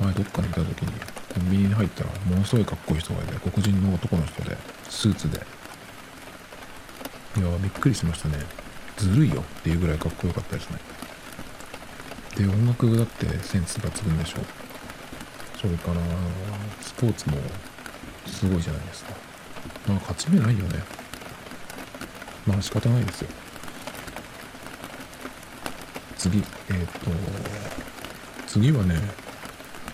[0.00, 0.92] 前どっかにいた時に
[1.34, 4.56] コンビニに入ったらものすごいかっこいい人がいて黒人の男の人で
[4.88, 5.38] スーツで。
[7.36, 8.38] いやびっくりしましたね。
[8.96, 10.78] ずるいよっていうぐらいかっこよかったですね。
[12.36, 14.38] で音楽だってセンス抜群でしょ。
[15.60, 16.00] それから
[16.80, 17.36] スポーツも
[18.28, 19.12] すごいじゃないですか。
[19.88, 20.82] まあ勝ち目ないよね。
[22.46, 23.28] まあ仕方ないですよ。
[26.16, 27.10] 次、えっ、ー、と、
[28.46, 28.96] 次はね、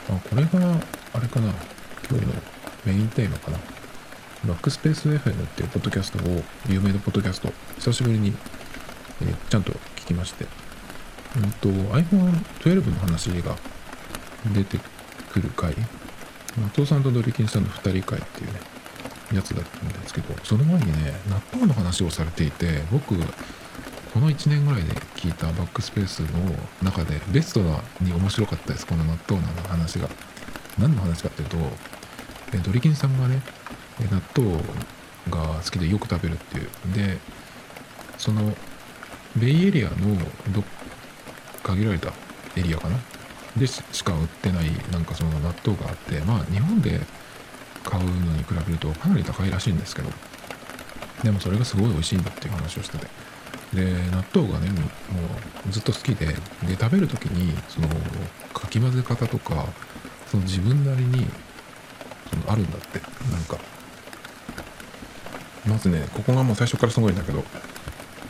[0.08, 0.80] あ、これが、
[1.12, 1.48] あれかな、
[2.10, 2.32] 今日の
[2.86, 3.58] メインテーマかな。
[4.46, 8.34] バックスペース FM っていうポッドキャストを、有名なポッドキャスト、久しぶりに、
[9.22, 10.46] えー、ちゃんと聞きまして、
[11.36, 13.56] うんと、iPhone12 の話が
[14.52, 14.78] 出て
[15.30, 15.74] くる回
[16.56, 18.60] 松尾さんとドリキンさんの2人会っていうね
[19.32, 26.28] やつだったんですけどその前にね納豆の話をされていて僕この1年ぐらいで聞いたバックスペースの
[26.82, 27.60] 中でベスト
[28.00, 30.08] に面白かったですこの納豆の話が。
[30.78, 31.56] 何の話かっていうと
[32.64, 33.40] ドリキンさんがね
[34.10, 34.56] 納豆
[35.30, 36.68] が好きでよく食べるっていう。
[36.94, 37.18] で
[38.18, 38.54] その
[39.36, 39.96] ベイエリアの
[40.52, 40.62] ど
[41.62, 42.12] 限られた
[42.56, 42.98] エリアかな
[43.56, 47.00] でしか売ってないなんかその納豆があってまあ日本で
[47.84, 50.10] 買うのに比べるとかなり高いらしいんですけど
[51.22, 53.06] でもそれがすごい美味しいんだっていう話をしてて。
[53.72, 53.82] で
[54.12, 54.76] 納豆がねも
[55.68, 56.34] うずっと好きでで
[56.78, 57.88] 食べる時にその
[58.52, 59.66] かき混ぜ方とか
[60.28, 61.26] その自分なりに
[62.30, 63.00] そのあるんだって。
[63.32, 63.58] なんか
[65.66, 67.42] まずねここがもう最初からすごいんだけど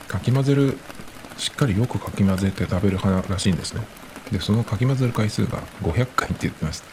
[0.08, 0.78] かき混ぜる
[1.36, 3.84] しっかりよくかき混ぜて食べる派らしいんですね。
[4.32, 6.86] でそのかき混ぜる回数が500回って言ってました。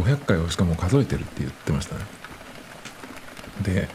[0.00, 2.04] 500回をしかも数えてるって言ってましたね。
[3.62, 3.88] で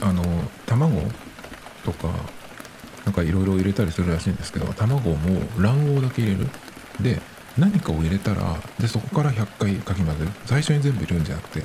[0.00, 0.22] あの
[0.66, 1.02] 卵
[1.84, 2.08] とか
[3.04, 6.48] なんかいろいろ入れたりするらしいんですけど卵も卵黄だけ入れる。
[7.00, 7.20] で
[7.58, 10.30] 何かを入れたらでそこから100回かき混ぜる。
[10.46, 11.64] 最初に全部入れるんじゃなくて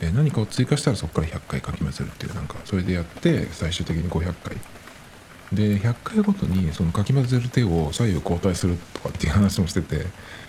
[0.00, 4.51] え何かを追加したらそこから100回かき混ぜるっていうなんかそれでやって最終的に500回。
[5.52, 9.98] で100回ごとにそのかき混ぜる手を左右交代するとかっていう話もしててい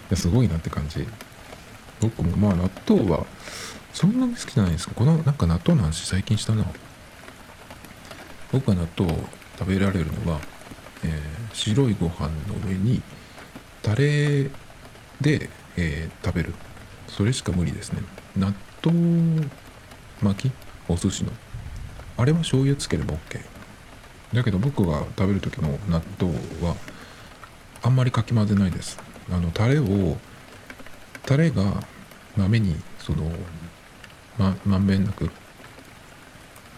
[0.10, 1.06] やすごいなって感じ。
[2.00, 3.26] 僕もまあ納豆は
[3.94, 6.66] そんなに好きじゃないんですかこのなんか納豆の話最近したな。
[8.52, 9.16] 僕が納豆を
[9.58, 10.40] 食べられるのは、
[11.04, 13.02] えー、白いご飯の上に
[13.82, 14.50] タレ
[15.22, 16.54] で、えー、食べる。
[17.08, 18.02] それしか無理ですね。
[18.38, 19.48] 納豆
[20.22, 20.52] 巻き？
[20.88, 21.32] お寿司の。
[22.18, 23.53] あれは醤油つければ OK
[24.34, 26.34] だけど僕が食べる時の納豆
[26.66, 26.76] は
[27.82, 28.98] あんまりかき混ぜないです。
[29.32, 30.18] あのタレを
[31.26, 31.84] タレが
[32.36, 33.32] 豆にその
[34.38, 35.30] ままんべんなく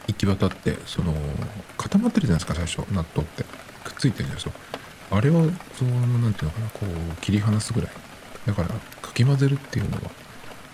[0.08, 1.14] 行き渡ってその
[1.78, 3.44] 固まってるじゃないですか最初納豆って。
[3.86, 4.56] くっついてるじゃないですか。
[5.12, 5.34] あれを
[5.78, 7.92] その何ていうのかなこう切り離すぐらい。
[8.48, 10.12] だからかき混ぜるっていうのは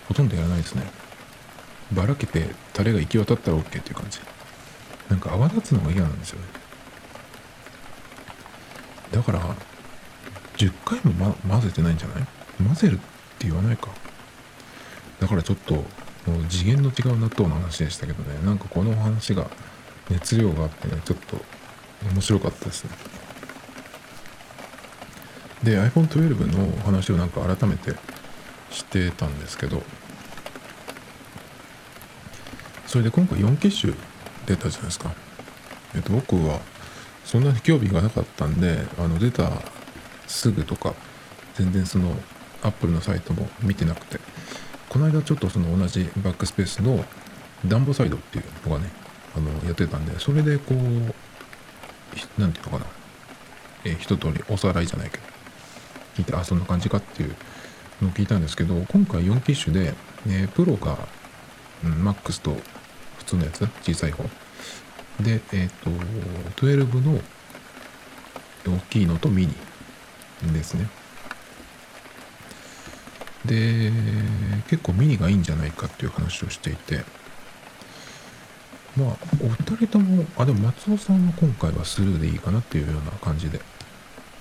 [0.08, 0.90] ほとんどやらないですね。
[1.92, 4.18] ばらけてタレが行き渡ったら OK っていう感じ。
[5.08, 6.61] なんか泡立つのが嫌なんですよね。
[9.12, 9.40] だから
[10.56, 11.12] 10回も、
[11.46, 12.26] ま、混ぜてないんじゃない？
[12.64, 12.98] 混ぜるっ
[13.38, 13.88] て言わないか。
[15.20, 15.84] だからちょっともう
[16.48, 18.44] 次元の違う納豆の話でしたけどね。
[18.44, 19.48] なんかこの話が
[20.10, 21.36] 熱量があってねちょっと
[22.12, 22.90] 面白かったですね。
[25.62, 27.94] で iPhone12 の話をなんか改めて
[28.70, 29.82] してたんですけど
[32.86, 33.92] それで今回4機種
[34.46, 35.12] 出たじゃないですか。
[35.94, 36.60] えっと僕は
[37.24, 39.50] そんなに興味がなかったんであの出た
[40.26, 40.94] すぐとか
[41.54, 42.14] 全然その
[42.62, 44.18] アップルのサイトも見てなくて
[44.88, 47.04] この間ちょっとその同じバックスペースの
[47.66, 48.90] ダンボサイドっていうのがね
[49.36, 50.78] あのやってたんでそれでこう
[52.38, 53.02] 何て言うのかな
[53.84, 55.22] えー、一通りおさらいじゃないけど
[56.16, 57.34] 聞いてあそんな感じかっていう
[58.00, 59.94] のを聞いたんですけど今回4機種で、
[60.26, 60.98] えー、プロが、
[61.84, 62.56] うん、マックスと
[63.18, 64.24] 普通のやつ小さい方
[65.20, 65.90] でえっ、ー、と
[66.56, 67.20] 12の
[68.66, 70.88] 大きいのとミニですね。
[73.44, 73.90] で
[74.68, 77.04] 結構ミニがいいんじゃないかっていう話をしていて。
[78.96, 83.60] まあお二人ともあでも松尾さんは今回はスルーでいいかなっていうような感じで。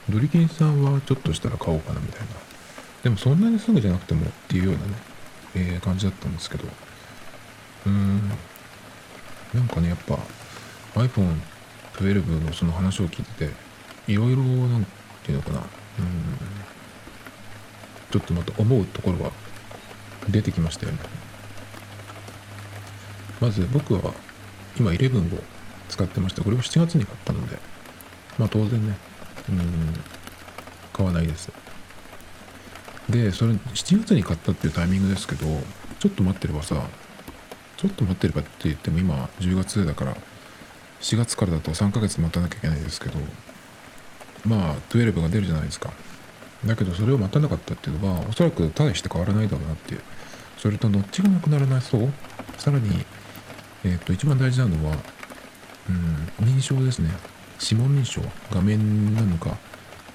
[0.09, 2.27] ドリキンさんはちょっとしたら買おうかなみたいな。
[3.03, 4.93] でもそんなにすぐじゃなくてもっていうようなね、
[5.55, 6.65] えー、感じだったんですけど。
[7.85, 8.29] うーん。
[9.53, 10.17] なんかねやっぱ
[10.95, 14.85] iPhone12 のその話を聞いてていろいろなん
[15.23, 15.57] ていうのかな。
[15.59, 15.65] うん。
[18.11, 19.31] ちょっとまた思うところが
[20.29, 20.99] 出てきましたよね。
[23.39, 24.13] まず僕は
[24.77, 25.39] 今11を
[25.89, 27.57] 使ってましてこれを7月に買ったので
[28.37, 28.95] まあ当然ね
[29.49, 29.93] うん
[30.93, 31.51] 買わないです。
[33.09, 35.45] でそれ7月に買ったっていうタイミングですけど
[35.99, 36.75] ちょっと待ってればさ
[37.77, 40.15] ちょっと待ってればって言っても今10月だから
[41.01, 43.19] 4月からだと3ヶ月待たなきゃいけないですけど
[44.45, 45.91] まあ12が出るじゃないですか。
[46.65, 50.01] だけどそれを待たなかったっていうのはおそらく大して変わらないだろうなっていう。
[50.57, 52.11] それとどっちがなくならないそう？
[52.59, 53.03] さらに
[53.83, 54.95] えっ、ー、と一番大事なのは
[55.89, 57.09] うん認証ですね。
[57.61, 58.21] 指紋認証
[58.51, 59.55] 画面なのか、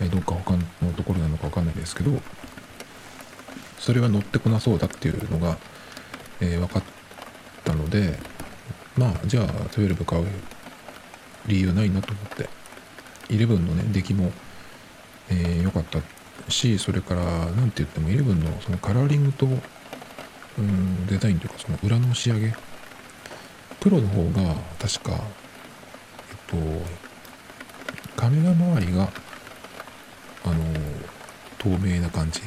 [0.00, 2.10] えどっか他のところなのか分かんないですけど
[3.78, 5.56] それは乗ってこなそうだっていうのが、
[6.40, 6.82] えー、分かっ
[7.64, 8.18] たので
[8.96, 10.26] まあじゃあ12買う
[11.46, 12.48] 理由ないなと思って。
[13.28, 14.30] 11のね出来も良、
[15.30, 16.00] えー、かった。
[16.50, 17.22] しそれから
[17.56, 22.54] 何て言っても11のそのカラーリングとうんデザインというかその裏の仕上げ。
[23.80, 25.12] プロの方が確か
[26.30, 26.56] えっと
[28.16, 29.08] カメラ周りが
[30.44, 30.54] あの
[31.58, 32.40] 透明な感じ。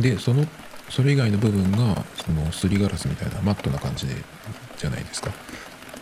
[0.00, 0.46] でその
[0.88, 4.14] それ以外の部分がそのすりガラスみたいなマットな感じで
[4.78, 5.30] じゃないですか。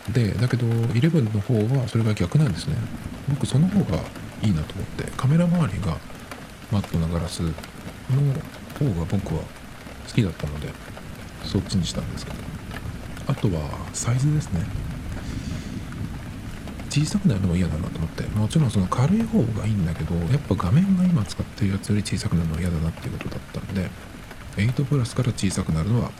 [0.09, 2.75] でだけど11の方はそれが逆なんですね。
[3.29, 4.01] 僕その方が
[4.41, 5.97] いいなと思ってカメラ周りが
[6.71, 7.51] マットなガラスの
[8.79, 9.41] 方が僕は
[10.07, 10.69] 好きだったので
[11.43, 12.37] そっちにしたんですけど。
[13.27, 13.61] あとは
[13.93, 14.61] サイズですね。
[16.89, 18.23] 小さくなるのも嫌だなと思って。
[18.37, 23.89] もちろんその軽い方がいいんだけどやっぱ画面が今使ってるやつより小さくなるのは嫌だなっていうことだったんで
[24.57, 26.11] 8プラスから小さくなるのは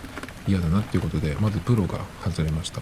[0.47, 2.81] 嫌だなっていうことでまずプロが外れました。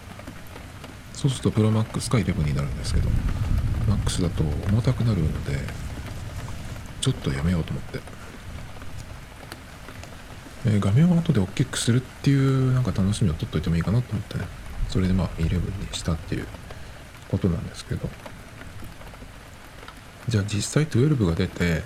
[1.20, 3.10] そうするとプロマックスか11になるんですけど
[3.90, 5.60] マックスだと重たくなるので
[7.02, 8.00] ちょっとやめようと思って、
[10.68, 14.48] えー、画面を後で大きくするっていうなんか楽しみを取っといてもいいかなと思ってね。
[14.88, 15.62] それでまあ11に
[15.92, 16.48] したっていう
[17.30, 18.10] ことなんですけど。
[20.30, 21.84] じゃあ実際12が出て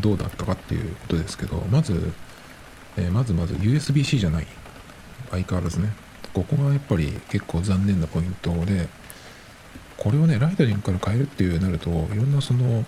[0.00, 2.12] どうだったかっていうことですけどまず、
[2.96, 4.48] えー、まずまず USB-C じゃない。
[5.30, 5.92] 相変わらずね。
[6.32, 8.88] ここがやっぱり結構残念なポイントで
[9.96, 12.84] これをね Lightning から変えるっていうなるといろんなその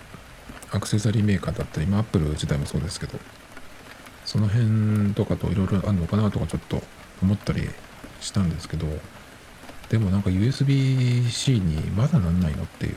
[0.71, 3.17] アクセサリーメーカーだったり、まあ、アップル自体もそうですけど
[4.25, 6.81] その辺とかといろいろあるのかなとかちょっと
[7.21, 7.69] 思ったり
[8.19, 8.87] したんですけど
[9.89, 12.95] でもなんか USB-C にまだなんないのっていう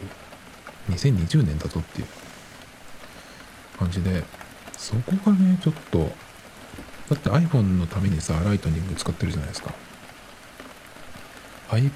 [0.90, 2.06] 2020年だぞっていう
[3.78, 4.24] 感じで
[4.76, 6.10] そこがねちょっと
[7.10, 9.72] だって iPhone のためにさ Lightning 使ってるじゃないですか。
[11.70, 11.90] I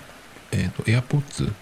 [0.53, 1.53] えっ、ー、と AirPods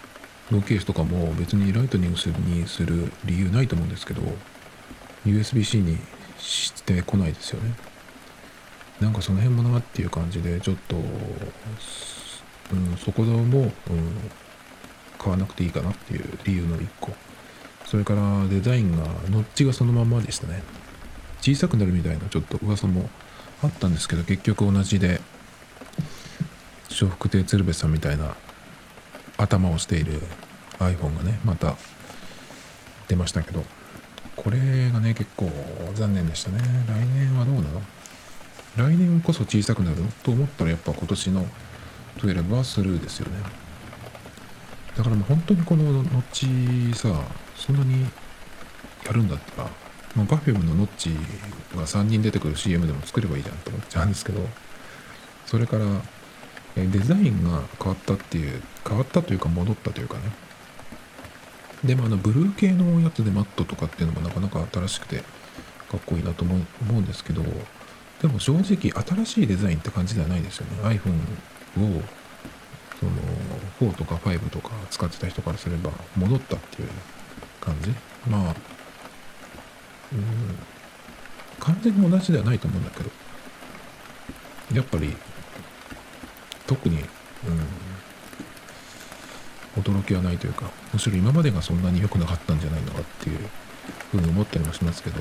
[0.50, 2.18] のケースとかも別にライトニング
[2.50, 4.22] にする理由ないと思うんですけど
[5.24, 5.98] USB-C に
[6.38, 7.74] してこないですよね。
[9.00, 13.70] なんかその辺もなっていう感じでちょっと、うん、そこも、うん、
[15.18, 17.12] 買わなくていいかなっていう理由の1個。
[17.86, 20.62] それからデザインがノッチがそのままでしたね。
[21.40, 23.08] 小さくなるみたいなちょっと噂も
[23.62, 25.20] あったんですけど結局同じで。
[26.90, 28.34] 笑福亭鶴瓶さんみたいな
[29.38, 30.20] 頭をしている
[30.78, 31.76] iPhone がねまた
[33.08, 33.64] 出ましたけど
[34.36, 35.50] これがね結構
[35.94, 36.58] 残念でしたね。
[36.88, 37.82] 来年はどうなの？
[38.76, 41.46] 来年こそ小さくなると思ったらやっぱ今年の
[42.18, 43.38] 12はスルーですよね。
[44.96, 47.08] だからもう本当にこのノッチさ
[47.56, 48.06] そんなに
[49.04, 49.68] やるんだったら
[50.14, 51.10] もう Perfume のノッチ
[51.76, 54.40] が3人出てくる CM でも作ればいいじゃんと思っちゃうんですけど
[55.46, 55.84] それから
[56.76, 60.22] デザインが変わったっていう変わったというか戻ったというかね。
[61.84, 66.54] でもあのブルー系のやつでマットとかっていうのもなかなか新しくてかっこいいなと思
[66.90, 67.42] うんですけど
[68.20, 68.92] でも正直
[69.24, 70.76] 新しいデザインって感じではないですよね。
[70.82, 72.02] iPhone を
[72.98, 76.88] その4とか5とか使ってた人からすれば戻ったっていう
[77.60, 77.94] 感じ。
[78.28, 78.54] まあ
[80.12, 80.58] うん
[81.58, 83.10] 完全に同じではないと思うんだけど。
[84.74, 85.16] やっぱり
[86.70, 87.00] 特に、う
[89.80, 93.38] ん、驚きはないというかむしろ今までがそんなに良くなかったんじゃないのかっていう
[94.12, 95.20] ふうに思ったりもしますけど。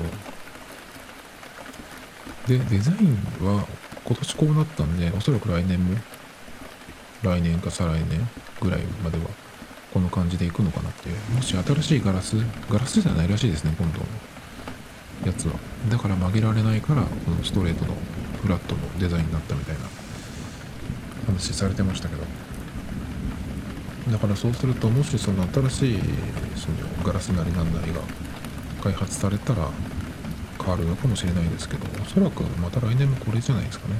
[2.47, 3.68] でデザインは
[4.06, 5.95] 今年こうなったんでおそらく来年も
[7.22, 8.28] 来年か再来年
[8.60, 9.26] ぐらいまでは
[9.93, 12.38] この感じでいくのかなってもし新しいガラス
[12.72, 14.06] ガラスじゃないらしいですね今度の。
[15.26, 15.54] やつは。
[15.89, 17.93] だから曲げられないからこのストレートの
[18.41, 19.99] フラットのデザインになったみたいな。
[21.40, 22.24] 話されてましたけど。
[24.12, 26.00] だからそうするともしその新しい
[26.56, 28.02] そのガラスなりなんなりが
[28.82, 29.70] 開発されたら
[30.58, 33.96] 変わるのかもしれないですけどおそらくまた来年もこれじゃないですかね。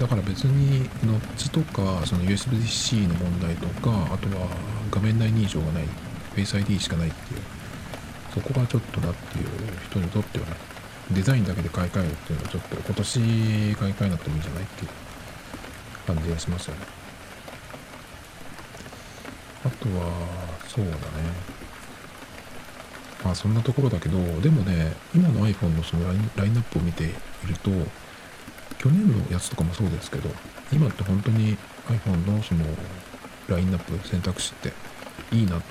[0.00, 4.48] だから別にノッチとかその USB-C の問題とかあとは
[4.90, 5.84] 画面内認証がない
[6.34, 7.40] Face ID しかないっていう
[8.34, 9.46] そこがちょっとだっていう
[9.88, 10.52] 人にとってはね
[11.12, 13.20] デザインだけで買い替えるっていうのはちょっと今年
[13.76, 15.05] 買い替えなくてもいいんじゃないっていう。
[16.06, 16.80] 感じがしますよね。
[19.64, 20.12] あとは
[20.68, 20.96] そうだね。
[23.24, 27.14] まあそんなところだけどでもね今の iPhone のそのラインナップを見ている
[27.62, 27.70] と
[28.78, 30.28] 去年のやつとかもそうですけど
[30.72, 31.56] 今って本当に
[31.88, 32.64] iPhone のその
[33.48, 34.72] ラインナップ選択肢って
[35.34, 35.62] いいなと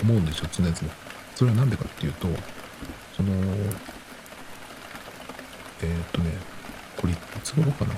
[0.00, 0.76] 思うんですよ常々。
[1.34, 2.28] それは何でかっていうと
[3.16, 3.32] その
[5.82, 6.32] えー、っとね
[6.96, 7.94] これいつ頃かな？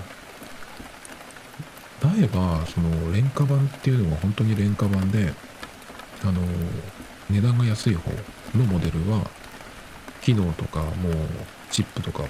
[2.13, 5.33] 前はその廉価版っていうのは本当に廉価版で
[6.23, 6.41] あの
[7.31, 8.11] 値段が安い方
[8.57, 9.31] のモデルは
[10.21, 11.15] 機能とかもう
[11.71, 12.29] チップとかもう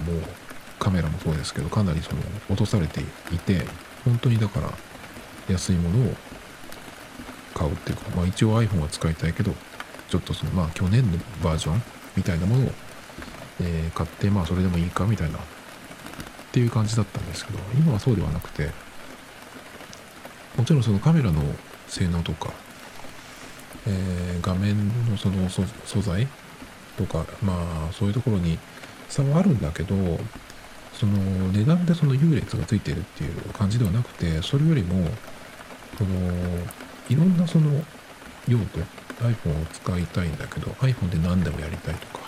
[0.79, 3.65] カメラもそうですけどかなりその落とされていて
[4.05, 4.71] 本当にだから
[5.49, 6.15] 安いものを
[7.55, 9.53] 買うっていうか、まあ、一応 iPhone は使いたいけど
[10.09, 11.83] ちょっとそのまあ去年のバージョン
[12.17, 12.71] みたいなものを、
[13.61, 15.41] え、買ってまあそれでもいいかみたいなっ
[16.53, 18.71] ていう感じだったんですけど今はそうではなくて
[20.57, 21.43] もちろんそのカメラの
[21.89, 22.53] 性能とか、
[23.87, 26.29] えー、画面のその素材
[26.97, 28.59] とかまあそういうところに
[29.09, 29.95] 差はあるんだけど
[30.95, 31.13] その
[31.53, 35.09] 値段でその優劣がついてるっていう感じではなくてそれよりも
[35.99, 36.11] その
[37.09, 37.71] いろんなその
[38.49, 38.79] 用途
[39.23, 42.25] iPhone を使いたいんだけど iPhone で何でもやりたいとか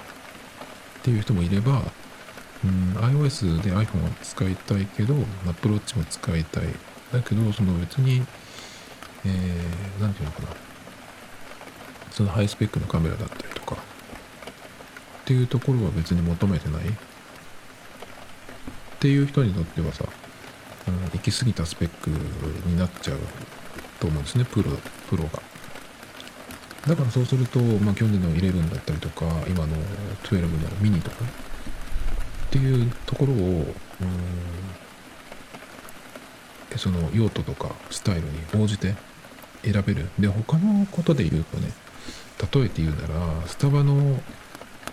[1.01, 1.83] っていう人もいれば、
[2.65, 5.15] うん、iOS で iPhone を使いたいけど
[5.49, 6.65] Apple Watch も使いたい
[7.15, 8.25] だけどその別に
[9.27, 10.49] えー、なんていうのかな。
[12.11, 13.79] そのハイスペックのカメラだったりとかっ
[15.25, 16.83] ていうところは別に求めてない。
[16.89, 16.91] っ
[19.01, 20.05] ていう人にとってはさ
[20.87, 23.19] うん、行き過ぎたスペックになっちゃう
[23.99, 24.71] と思うんですねプロ
[25.09, 25.43] プロが。
[26.87, 29.75] だからそうすると、まあ、去年の11だったりとか今の
[30.25, 30.49] 12の
[30.83, 33.75] ミニとかっていうところをうん
[36.77, 38.95] その用途とかスタイルに応じて
[39.63, 40.09] 選べる。
[40.19, 41.73] で他のことで言うとね
[42.53, 44.21] 例えて言うならスタバの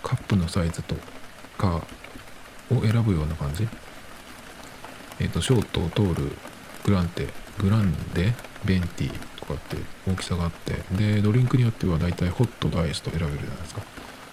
[0.02, 0.96] カップのサイズと
[1.58, 1.82] か
[2.70, 3.68] を選ぶような感じ。
[5.20, 6.32] えっ、ー、とショートトール
[6.84, 7.28] グランテ
[7.58, 8.32] グランデ
[8.64, 9.76] ベンティとかって
[10.08, 13.82] 大きさがあってでドリンクによってはだいたいホットとアイスと選べるじゃないですか。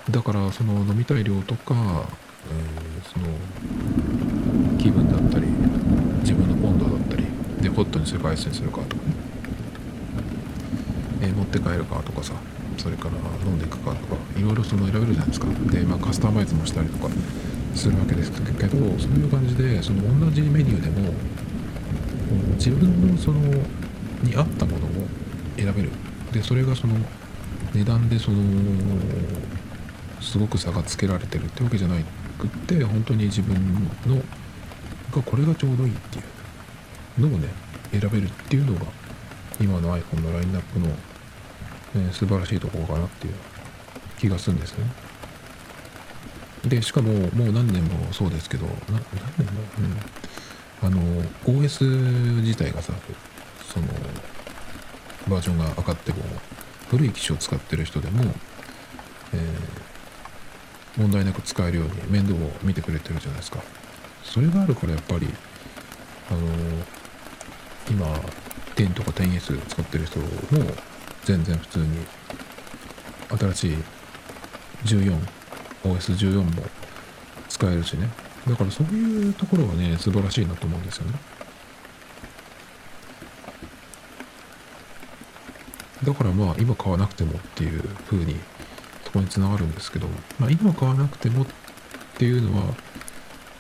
[0.09, 3.27] だからその飲みたい量とか、えー、その
[4.77, 5.47] 気分だったり
[6.21, 6.68] 自分の温度だったり
[7.61, 9.01] でホットにするかアイスにするかとかね、
[11.21, 12.33] えー、持って帰るかとかさ
[12.77, 15.47] それから飲んでいくかとかいろいろその選べるじゃないですか。
[15.69, 17.13] で、まあ、カスタマイズもしたりとか
[17.75, 21.13] するわけですけどそういう感じでその同じメニューでも
[22.55, 23.39] 自分のその
[24.23, 24.89] に合ったものを
[25.57, 25.89] 選べる。
[26.31, 26.95] でそれがその
[27.73, 28.37] 値段でその
[30.21, 31.95] すごく差がつけられてるってわけじゃな
[32.37, 33.55] くって本当に自分
[34.05, 34.17] の
[35.11, 36.38] がこれがちょうどいいっていう。
[37.19, 37.47] のをね
[37.91, 38.85] 選べるっていうのが
[39.59, 40.87] 今の iPhone のラインナップの、
[41.95, 43.33] え、素晴らしいところかなっていう
[44.17, 44.85] 気がするんですね。
[46.65, 49.01] でしかももう何年もそうですけど何
[49.37, 49.61] 年も、
[50.81, 52.93] うん、あの OS 自体がさ
[53.73, 53.87] その
[55.29, 56.17] バージョンが上がっても
[56.89, 58.23] 古い機種を使ってる人でも、
[59.33, 63.61] えー、問題なく使えるように面倒を見てくれてるじゃないですか。
[64.23, 65.27] それがあるからやっぱり
[66.29, 66.39] あの
[67.89, 68.05] 今
[68.75, 70.25] 10とか 10S 使ってる人も
[71.25, 72.05] 全然普通に
[73.37, 73.77] 新しい
[75.83, 76.63] 14OS14 も
[77.49, 78.09] 使えるしね。
[78.47, 81.19] だからそういうところはね素晴らしいなと思うんですよね。
[86.03, 88.35] だからまあ今買わなくてもっていう風に
[89.03, 90.07] そこにつながるんですけど、
[90.39, 91.47] まあ、今買わなくてもっ
[92.17, 92.73] ていうのは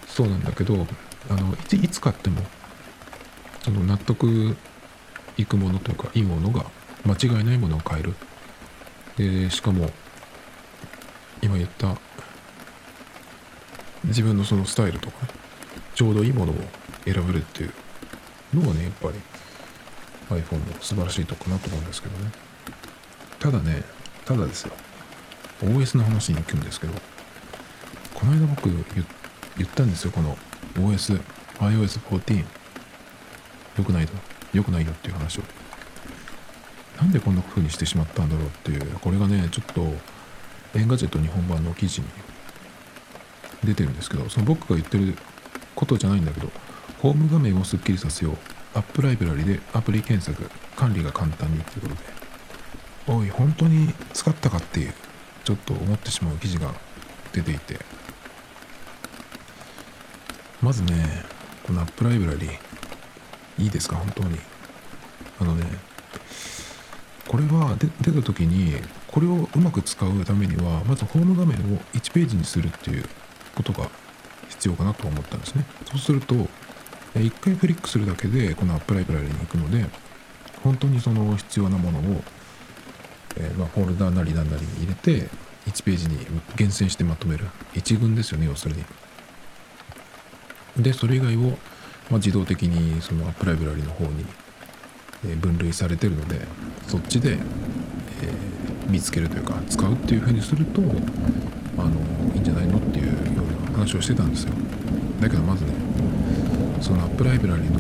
[0.07, 0.87] そうなんだけど
[1.29, 2.41] あのいつ買っても
[3.61, 4.55] その納得
[5.37, 6.65] いくものというかいいものが
[7.05, 8.13] 間違いないものを買える。
[9.17, 9.89] でしかも
[11.41, 11.97] 今言った
[14.05, 15.31] 自分のそのスタイルとか、ね、
[15.93, 16.55] ちょうどいいものを
[17.05, 17.73] 選べるっていう
[18.53, 19.19] のがねやっぱり
[20.41, 22.31] iPhone の素晴らしいとこかなと思うんですけどね。
[23.39, 23.83] ただね
[24.25, 24.73] ただですよ。
[25.61, 26.93] OS の話に行くんですけど
[28.13, 28.77] この間僕言
[29.65, 30.37] ったんですよこの
[30.75, 31.19] OS
[31.59, 32.45] iOS14
[33.79, 34.13] 良くないと
[34.53, 35.43] 良くないよっていう話を。
[36.97, 38.85] なんでこんな風にしてしまったんだろうっていう。
[38.99, 39.81] これがねちょっと
[40.77, 42.07] Engadget 日本版の記事に
[43.63, 45.15] 出てるんですけどその僕が言ってる
[45.75, 46.49] ことじゃないんだけど
[47.01, 48.37] ホーム画面をスッキリさせよう。
[48.75, 52.01] アップライブラリでアプリ検索管理が簡単にっていうことで。
[53.07, 54.93] おい本当に使ったかっていう
[55.43, 56.73] ちょっと思ってしまう記事が
[57.31, 57.79] 出ていて。
[60.61, 61.23] まずね
[61.65, 62.49] このアップライブラリ
[63.59, 63.95] いいですか？
[63.97, 64.39] 本当に。
[65.39, 65.65] あのね
[67.27, 68.75] これは出た時に
[69.07, 73.05] これをうまく使うためにはまずホーム画面を1ページにするっていう
[73.55, 73.87] ことが
[74.49, 75.63] 必要かなと思ったんですね。
[75.91, 76.33] そうすると
[77.13, 79.85] 1回クリックするだけでこのアップライブラリに行くので
[80.63, 82.23] 本当にその必要なものを、
[83.37, 85.29] え、ま、フォルダーなりなんなりに入れて
[85.67, 86.17] 1ページに
[86.55, 87.45] 厳選してまとめる。
[87.75, 88.83] 一群ですよね要するに。
[90.83, 91.57] でそれ以外を、
[92.09, 94.25] まあ、自動的にそのアップライブラリの方に
[95.35, 96.39] 分類されてるので
[96.87, 97.39] そっちで、えー、
[98.89, 100.81] 見つけるというか使うっていうふうにすると
[101.77, 101.91] あの
[102.33, 104.53] いいんじゃないのっていうような話をしてたんですよ。
[105.21, 105.73] だけどまずね
[106.81, 107.73] そのアップライブラリの、え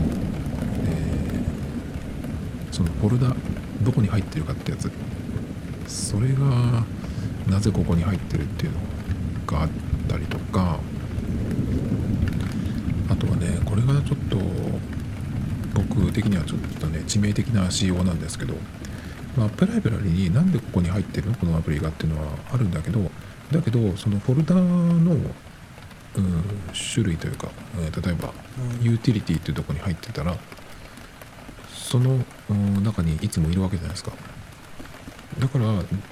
[2.69, 3.35] ー、そのフォルダ
[3.81, 4.91] どこに入ってるかってやつ。
[5.87, 6.83] それが
[7.49, 8.79] なぜここに入ってるっていうの
[9.47, 9.69] があっ
[10.07, 10.77] たりとか
[13.19, 14.37] とはねこれがちょっと
[15.73, 18.55] 僕的にはちょっとね致命的な仕様なんですけど
[19.37, 21.35] アップライブラリになんでここに入ってるの？
[21.35, 23.11] このアプリがっていうのはあるんだけど
[23.51, 25.15] だけどそのフォルダの
[26.15, 26.43] うん、
[26.73, 28.33] 種類というか、えー、例えば、
[28.81, 30.35] ユーティリティっていうとこに入ってたら
[31.71, 34.11] その、うん、中にいつもいるわけじゃないですか。
[35.37, 35.65] だから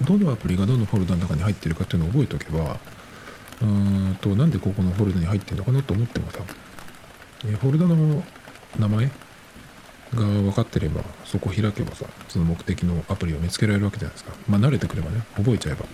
[0.05, 2.78] どのアプリがどのフォルダの中に入ってるかっていうのを覚えておけば
[3.64, 6.39] うんとなんでここのフォルダに入ってるのかなと思ってもさ、
[7.45, 8.23] え、フォルダの
[8.79, 9.11] 名前
[10.15, 14.33] が分かってればそこ開けばさその目的のアプリを見つけられるわけじゃないですか。
[14.47, 15.85] まあ慣れてくればね覚えちゃえば。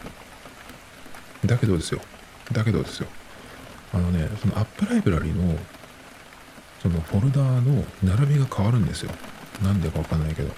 [1.45, 2.01] だけどですよ。
[2.51, 3.07] だけどですよ。
[3.93, 5.57] あのねそのアップライブラリの
[6.81, 9.11] そのフォルダーの並びが変わるんですよ。
[9.63, 10.51] なんでかわかんないけど。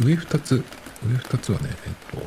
[0.00, 0.64] 上2つ
[1.04, 2.26] 上2つはねえっと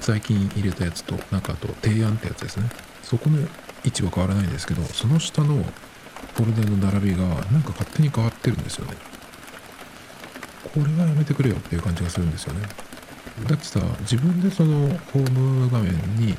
[0.00, 2.68] 最近入れたやつとなんかあと提案ってやつですね。
[3.02, 3.38] そこの
[3.84, 5.64] 位置は変わらないんですけどその下の
[6.36, 8.92] フォルダの並びがなんか勝手に変わってるんですよね。
[10.74, 12.68] これはやめてくれよっていう感じがするんですよね。
[13.48, 16.36] だってさ自分でそのホーム画面に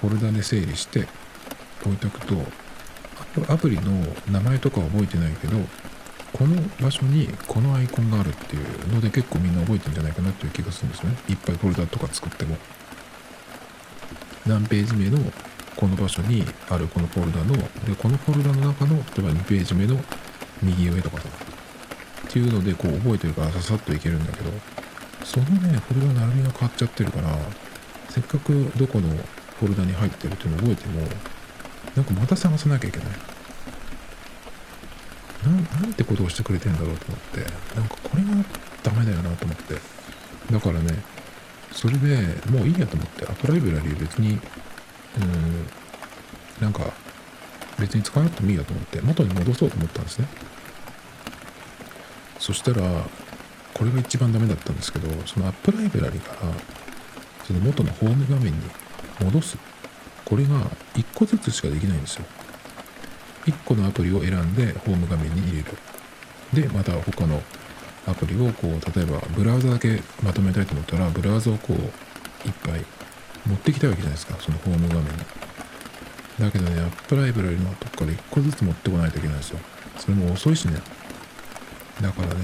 [0.00, 1.06] フォルダで整理して
[1.84, 2.34] 置いとくと
[3.52, 3.92] アプリの
[4.30, 5.58] 名前とか覚えてないけど
[6.32, 11.16] この場所にこのアイコンがあるっていうので結構みんな覚えてるんじゃないかなっていう気がするんですよね。
[11.28, 12.56] いっぱいフォルダとか作っても。
[14.46, 15.18] 何ページ目の
[15.80, 19.98] この場所にあるこのフォルダのでこのフォルダの中の例えば2ページ目の
[20.62, 21.28] 右上とかさ
[22.28, 24.50] っていうのでこう覚えてるからささっといけるんだけど
[25.24, 27.34] そのねフォルダ並びが変わっちゃってるから
[28.10, 29.08] せっかくどこの
[29.58, 31.00] フォルダに入ってるっていうのを覚えても
[31.96, 33.08] なんかまた探さなきゃいけない。
[35.42, 35.50] な
[35.80, 37.40] なんてことをしてくれてんだろうと思って
[37.74, 38.28] なんかこれが
[38.82, 39.74] ダメだよなと思って。
[40.52, 41.02] だからね
[41.72, 42.16] それで
[42.50, 44.38] もういいやと思ってアプライブラリー別に
[45.18, 45.66] うん。
[46.60, 46.92] なんか
[47.78, 50.28] 別に使わなくてもいいやと思って元に戻そうと思ったんですね。
[52.38, 52.82] そしたら
[53.74, 56.40] これが一番ダメだったんですけどそのアップライブラリから
[57.46, 58.58] その元のホーム画面に
[59.20, 59.58] 戻す。
[60.24, 60.60] これが
[60.94, 62.24] 1個ずつしかできないんですよ。
[63.46, 65.76] 1個のアプリを選んでホーム画面に入れる。
[66.52, 67.42] でまた他の
[68.06, 72.84] アプリをこう例えばブラウザだけまとめたいと思ったらブラウザをこういっぱい
[73.46, 75.08] 持ってきたわけじゃないですかそのホーム画面に。
[76.38, 79.58] だけどねアップライブラリのとこから1個ずつ持ってこないといけないんですよ。
[79.98, 80.80] それも遅いしね。
[82.00, 82.34] だからね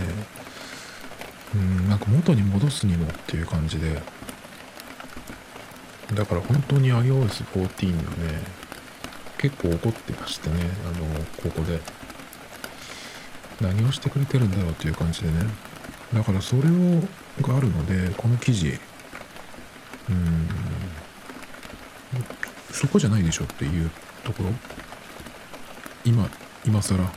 [1.54, 4.02] うんなんか元に戻すにもっていう感じで。
[6.14, 8.40] だから本当に iOS14 のね
[9.38, 11.04] 結構怒ってましたねあの
[11.42, 11.80] ここで。
[13.60, 15.34] 何をしてくれてるんだろうっていう感じでね。
[16.12, 17.02] だからそれを
[17.42, 18.78] があるのでこの記事
[20.10, 20.48] うん。
[22.72, 23.90] そこじゃないでしょっていう
[24.24, 24.50] ところ？
[26.04, 26.28] 今
[26.64, 27.04] 今更？
[27.04, 27.08] っ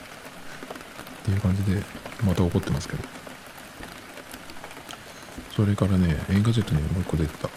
[1.24, 1.84] ていう感じで
[2.24, 3.04] また怒ってますけど。
[5.56, 7.50] それからね映画ジェットにもう一個出てた、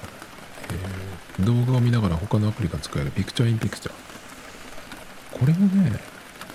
[1.39, 3.95] えー、動画を見ながら他のアプリが使えるピクチャーインピクチャー。
[5.39, 6.01] これもね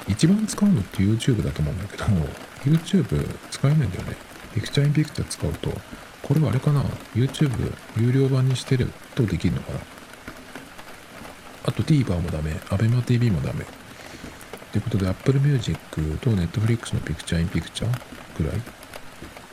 [0.10, 2.04] 一番使うのって YouTube だと思うんだけど
[2.66, 4.18] YouTube 使えないんだよね。
[4.54, 5.72] ピクチャーインピクチャー使うと
[6.22, 6.84] これはあれかな
[7.16, 9.80] ？YouTube 有料版にしてるとできるのかな？
[11.66, 12.52] あと TVer もダメ。
[12.52, 13.66] ABEMATV もダメ。
[14.72, 15.80] ということで Apple Music
[16.20, 18.02] と Netflix のピクチャーインピクチャー
[18.38, 18.62] ぐらい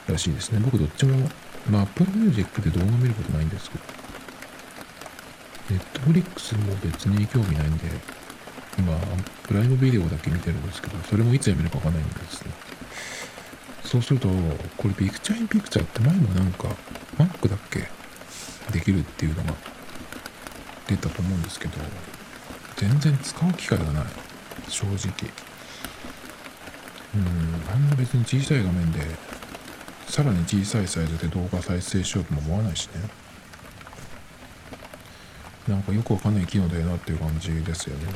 [0.09, 0.61] らしいですね。
[0.65, 1.31] 僕どっちも
[1.71, 3.85] まあ Apple Music で動画見ることないんですけど。
[5.71, 7.87] Netflix も別に興味ないんで
[8.79, 8.99] 今
[9.45, 12.51] プライムビデオだけ見てるんですけどそれもいつやめるかわかんないんですね。
[13.85, 14.29] そうすると
[14.77, 16.69] これピクチャーインピクチャーって前もなんか
[17.19, 17.89] Mac だっけ？
[18.73, 19.55] できるっていうのが
[20.89, 21.75] 出たと思うんですけど
[22.77, 24.05] 全然使う機会がない。
[24.69, 24.97] 正直。
[27.15, 27.21] うん
[27.73, 29.01] あんな別に小さい画面で
[30.09, 32.95] さらに小さいサイズで動画再生しようとも思わないしね。
[35.69, 38.07] なんかよくわかんない機能だよなっていう感じですよね。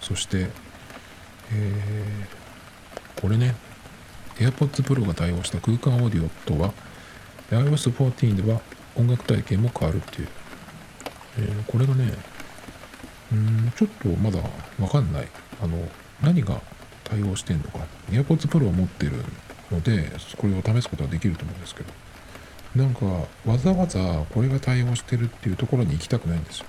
[0.00, 0.48] そして
[1.52, 2.45] えー、
[3.20, 3.54] これね
[4.36, 6.72] AirPods Pro が対応した空間オーディオとは
[7.50, 8.60] iOS14 では
[8.96, 10.28] 音楽体験も変わるっていう、
[11.38, 12.12] えー、これがね
[13.32, 14.38] うんちょっとまだ
[14.78, 15.28] わかんない。
[15.60, 15.76] あの
[16.22, 16.60] 何が
[17.02, 17.80] 対応してんのか。
[18.10, 19.12] AirPods Pro を持ってる
[19.70, 21.92] のでこれを試すことはできると思うんですけど。
[22.76, 23.06] なんか
[23.46, 26.66] わざわざこれが対応してるっていうところに行きたくないんですよ。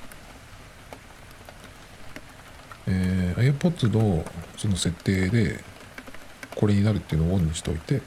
[2.87, 4.23] えー、AirPods の
[4.55, 5.61] その設定で
[6.59, 8.01] これになるっていうのをオンにしといて。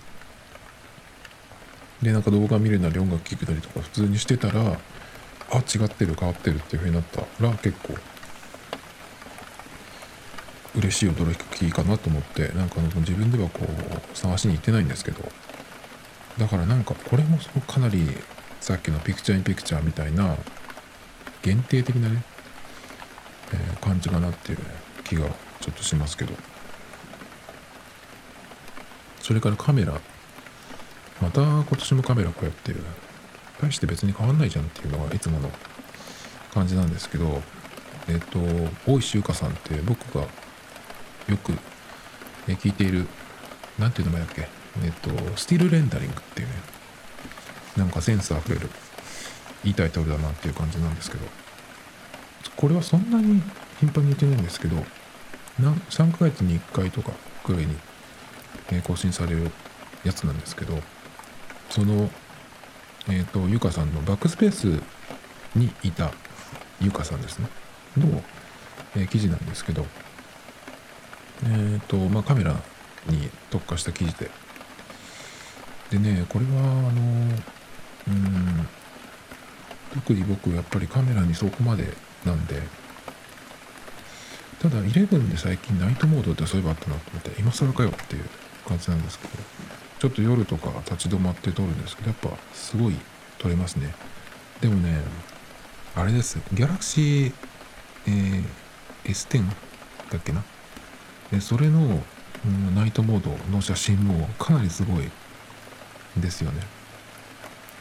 [2.02, 4.80] でなんか動画見るなり音楽聴くなりとか普通にしてたら
[5.50, 7.94] あ違ってる変わってるっていう風になったら結構
[10.76, 15.30] 嬉しい驚きかなと思ってなんか自分ではこう探しに行ってないんですけど。
[16.38, 18.08] だからなんかこれもかなり
[18.60, 20.36] さっきのピクチャーインピクチャーみたいな
[21.42, 22.22] 限定的なね、
[23.52, 24.58] えー、感じかなっていう
[25.04, 25.26] 気が
[25.60, 26.32] ちょっとしますけど。
[29.30, 29.92] それからカメラ。
[31.22, 32.80] また今年もカメラこうやってる
[33.62, 35.48] 大して別に変わんないじゃんっていうのがいつもの
[36.52, 37.40] 感じなんですけど
[38.08, 38.40] えっ、と
[38.90, 41.52] 大石ゆかさんって僕がよく
[42.48, 43.06] 聞いている
[43.78, 44.48] 何ていう名前だっけ？
[44.82, 46.54] えっ、とスティールレンダリングっていうね
[47.76, 48.68] なんかセンスあふれる
[49.62, 51.24] いいタイトルだなっていう感じなんですけど
[52.56, 53.40] これはそんなに
[53.78, 54.84] 頻繁に言ってないんですけど
[55.60, 57.12] 3ヶ月に1回とか
[57.44, 57.76] くらいに、
[58.72, 59.50] え更新される
[60.04, 60.78] やつなんですけど
[61.68, 62.10] その
[63.08, 64.82] えっ、とゆかさんのバックスペース
[65.56, 66.12] にいた
[66.80, 67.48] ゆかさんですね。
[67.96, 68.22] の、
[68.96, 69.86] えー記事なんですけど
[71.44, 72.54] えっ、とまあカメラ
[73.06, 74.30] に特化した記事で。
[75.90, 77.02] でねこれはあの
[78.08, 78.68] うん
[79.92, 81.94] 特に僕やっぱりカメラにそこまで
[82.24, 82.62] なんで
[84.60, 88.24] ただ11で最近ナイトモードってそういえばあったなと思って今更かよっていう
[88.68, 89.32] 感じなんですけど
[89.98, 92.96] ちょっと夜とか立ち止まって撮るんですけどやっぱすごい
[93.38, 93.94] 撮れますね。
[94.60, 94.98] でもね
[95.94, 96.38] あれです。
[96.52, 97.32] ギャラクシー、
[98.06, 98.44] えー
[99.04, 99.44] S10
[100.10, 100.42] だっけな？
[101.32, 101.80] でそれの、
[102.44, 105.10] うんナイトモードの写真もかなりすごい
[106.16, 106.60] ですよね。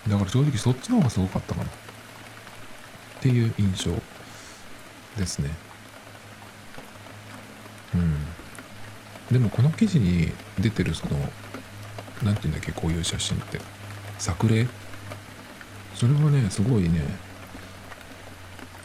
[0.07, 1.67] だから正直そっちの方がすごかったかな。
[1.67, 1.69] っ
[3.21, 3.91] ていう印象
[5.17, 5.49] ですね。
[7.93, 8.15] うん。
[9.31, 11.17] でもこの記事に出てるその
[12.23, 13.59] なんていうんだっけこういう写真って。
[14.17, 14.67] 作例。
[15.95, 17.01] それはねすごいね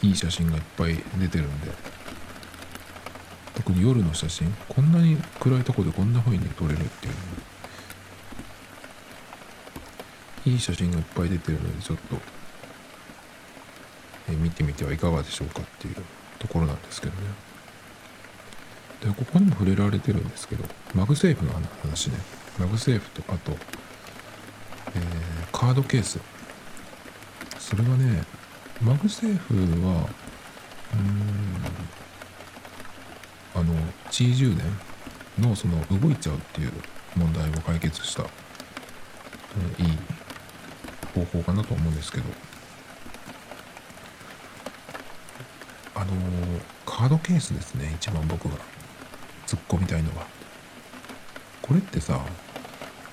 [0.01, 1.71] いい写真がいっぱい出てるんで。
[3.55, 4.53] 特に夜の写真。
[4.69, 7.13] こんなに暗いとこでこんな風に撮れるっていう。
[10.45, 12.17] いい写真がいっぱい出てるのでちょっと、
[14.29, 15.95] え見てみてはいかがでしょうかっていう
[16.37, 17.54] ところなんですけどね。
[19.01, 22.17] でここにも触れられてるんですけど MagSafe の話ね。
[22.57, 23.51] MagSafe とあと、
[24.95, 26.19] えーカードケース。
[27.59, 28.23] それはね
[28.81, 30.07] MagSafe は
[30.93, 31.21] うーん
[33.55, 33.73] あの
[34.11, 34.65] 地位充電
[35.39, 36.71] のその動いちゃうっていう
[37.15, 39.97] 問題を解決した、えーいい
[41.13, 42.23] 方法かなと思うんですけど。
[45.97, 46.11] あの
[46.85, 48.57] カードケースですね一番僕が。
[49.47, 50.25] 突っ込みたいのは
[51.61, 52.19] これってさ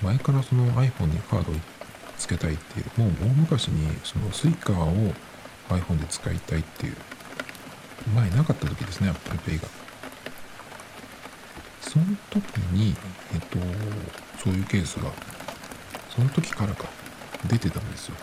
[0.01, 1.53] 前からその iPhone にカード
[2.17, 5.13] つけたいっていうもう大昔にその Suica を
[5.69, 6.95] iPhone で使いたいっていう
[8.15, 9.67] 前なかった時ですね Apple Pay が。
[11.81, 12.95] その時に
[13.33, 13.59] えっと
[14.43, 15.11] そういうケースが
[16.09, 16.85] その時からか
[17.47, 18.15] 出てたんですよ。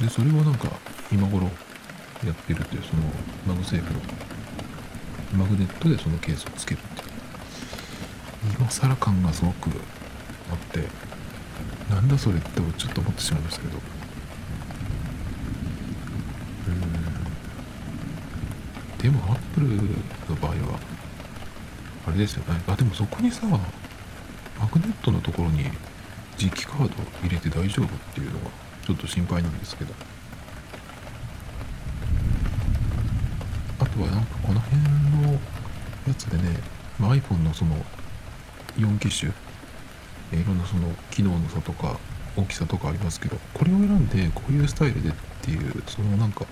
[0.00, 0.68] でそれをなんか
[1.12, 1.44] 今頃
[2.24, 3.02] やってるっていうその
[3.46, 4.00] MagSafe の
[5.32, 7.06] マグネットでそのケースをつけるっていう。
[8.58, 9.72] 今更感がすごくあ
[10.54, 10.88] って
[11.88, 13.78] なんだそれってちょっと思ってしまいましたけど。
[16.68, 16.82] うん。
[18.98, 19.76] でもアップルの
[20.40, 20.78] 場合は
[22.06, 22.60] あれですよね。
[22.66, 23.58] あでもそこにさマ
[24.66, 25.64] グネットのところに
[26.36, 28.50] 磁気カード入れて大丈夫っていうのが
[28.84, 29.94] ちょっと心配なんですけど。
[33.78, 34.36] あとはなんか
[36.22, 36.56] つでね、
[36.98, 37.76] まあ、iPhone のその
[38.78, 39.32] 4機種
[40.32, 41.98] いろんなその機能の差とか
[42.36, 45.12] 大きさとかありますけどこれを選んでこういうスタイルでっ
[45.42, 46.46] ていうそのなんか、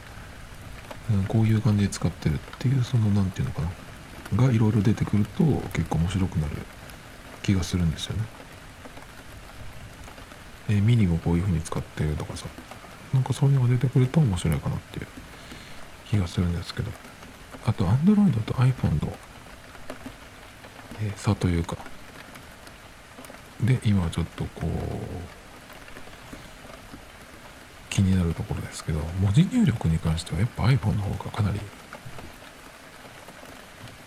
[1.10, 6.56] うん、こういう感じで使ってるっていうそのなんていうのかながいろいろ出てくると結構面白くなる
[7.42, 8.22] 気がするんですよね。
[10.68, 12.46] えミニをこういう風に使ってるとかさ
[13.12, 15.06] なんかそういうのが出てくると面白いかなっていう
[16.08, 16.92] 気がするんですけど
[17.66, 19.12] あと Android と iPhone の、
[21.16, 21.76] 差というか。
[23.62, 24.70] で今ちょっとこう
[27.90, 31.60] 気になるところですけど文字入力に関してはやっぱ iPhone の方がかなり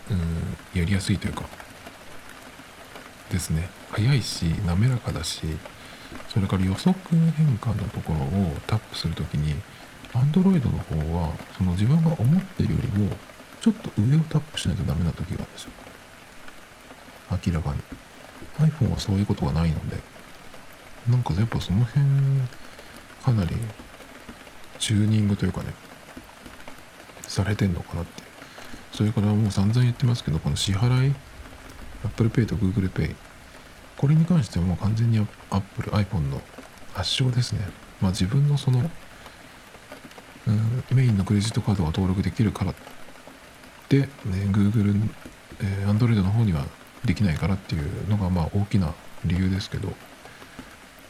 [0.10, 1.44] うんやりやすいというか
[3.32, 3.70] ですね。
[3.92, 5.42] 早いし滑らかだし
[6.30, 9.56] それから予測変換のところをタップするときに
[10.14, 13.16] Android の方はその自分が思ってるよりも
[13.62, 15.72] ちょっと上をタップしないとダメな時があるんですよ。
[17.46, 17.82] 明らかに。
[18.60, 19.98] iPhone はそういうことがないので。
[21.10, 22.06] なんかやっぱその辺
[23.24, 23.56] かなり
[24.80, 25.74] チューニングというかね
[27.24, 28.24] されてんのかなって。
[28.94, 31.16] それからもう散々言ってますけどこの支払い
[32.06, 33.16] Apple Pay と Google Pay
[33.98, 35.18] これに関してはもう完全に
[35.50, 36.42] Apple iPhone の
[36.96, 37.68] 圧勝ですね。
[38.00, 38.80] まあ自分のその
[40.46, 42.74] うんメインのクレジットカードが登録できるから
[43.90, 44.08] で、ね、
[44.52, 45.10] Google、
[45.62, 46.66] えー Android の方には
[47.06, 48.94] できないからっていうのがまあ大きな
[49.26, 49.90] 理由ですけど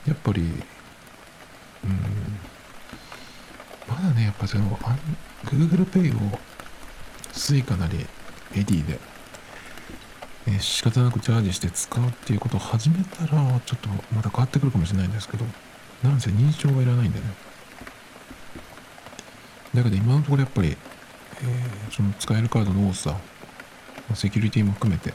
[0.08, 0.50] やっぱりうん
[3.88, 4.78] まだねやっぱその
[5.46, 6.40] Google Pay を
[7.34, 8.06] Suica なり
[8.56, 9.00] エディで、
[10.48, 15.46] えー仕方なくチャージして使うっていうことを始めたらちょっとまた変わってくるかもしれないんですけど
[16.04, 17.26] なんせ認証がいらないんでね。
[19.74, 23.18] だけど今のところやっぱり、えーその使えるカードの多さ
[24.16, 25.14] セキュリティも含めて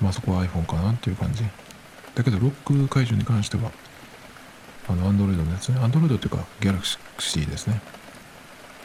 [0.00, 1.44] まあそこは iPhone かなっていう感じ。
[2.14, 3.72] だけどロック解除に関しては
[4.88, 5.78] あの Android のやつね。
[5.78, 7.80] Android っていうか Galaxy ですね。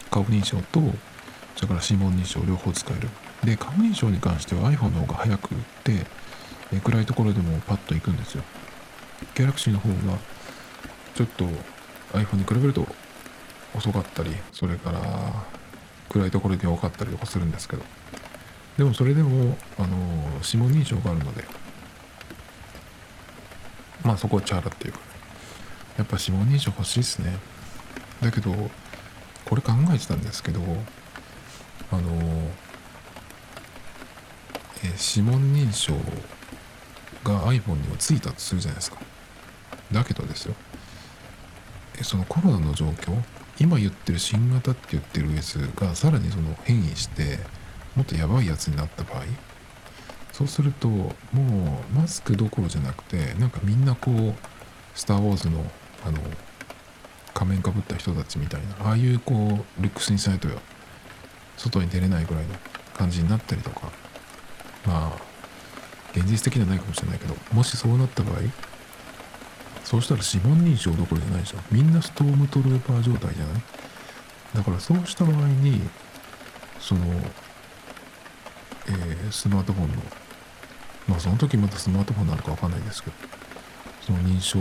[0.10, 0.82] 顔認証と
[1.56, 3.10] それから指紋認証両方使える。
[3.44, 6.06] で顔認証に関しては iPhone の方が早くって
[6.74, 8.44] え暗いところでもパッと行くんですよ。
[9.36, 10.18] Galaxy の方が
[11.16, 11.46] ちょっと
[12.14, 12.88] iPhone に比べると
[13.76, 15.00] 遅かったりそれから
[16.10, 17.84] 暗いところで多かったりとかするんですけど。
[18.78, 19.98] でもそれでもあの
[20.44, 21.44] 指紋認証があるので
[24.04, 25.00] まあそこはチャラっていうか
[25.98, 27.38] やっぱ指紋認証欲しいですね。
[28.22, 28.54] だけど
[29.46, 30.62] これ考えてたんですけど
[31.92, 32.12] あの
[34.84, 35.94] え指紋認証
[37.24, 38.98] が iPhone にはついたとするじゃないですか。
[39.92, 40.56] だけどですよ。
[42.00, 43.22] えそのコロナの状況
[43.60, 47.40] 今言ってる新型って言ってる OS がさらにその変異して
[48.00, 49.24] もっとやばいやつになった場合？
[50.32, 54.34] そうするともうマスクどころじゃなくてなんかみんなこう
[54.96, 55.70] 「スター・ウォーズの」
[56.08, 56.18] あの
[57.34, 60.48] 仮面かぶった人たちみたいなああいうこうルックスにしないと
[61.58, 62.56] 外に出れないぐらいの
[62.94, 63.92] 感じになったりとか
[64.86, 65.18] まあ
[66.16, 68.36] 現実的じゃないかもしれないけどもしそうなった場合
[69.84, 71.64] そうしたら指紋認証どころじゃないじゃん。
[71.70, 73.62] みんなストームトルーパー状態じゃない？
[74.56, 75.82] だからそうした場合に
[76.80, 77.02] その、
[78.90, 79.96] えースマートフォンの
[81.08, 83.16] まあその時またスマートフォンなのかわかんないですけど
[84.02, 84.60] その認証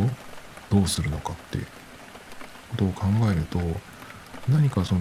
[0.70, 1.66] どうするのかっていう
[2.70, 3.58] ことを考えると
[4.48, 5.00] 何かその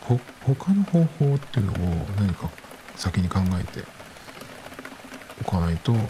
[0.00, 1.76] ほ他の方法っていうのを
[2.18, 2.48] 何か
[2.96, 3.84] 先に考えて
[5.46, 6.00] おかないと、うん、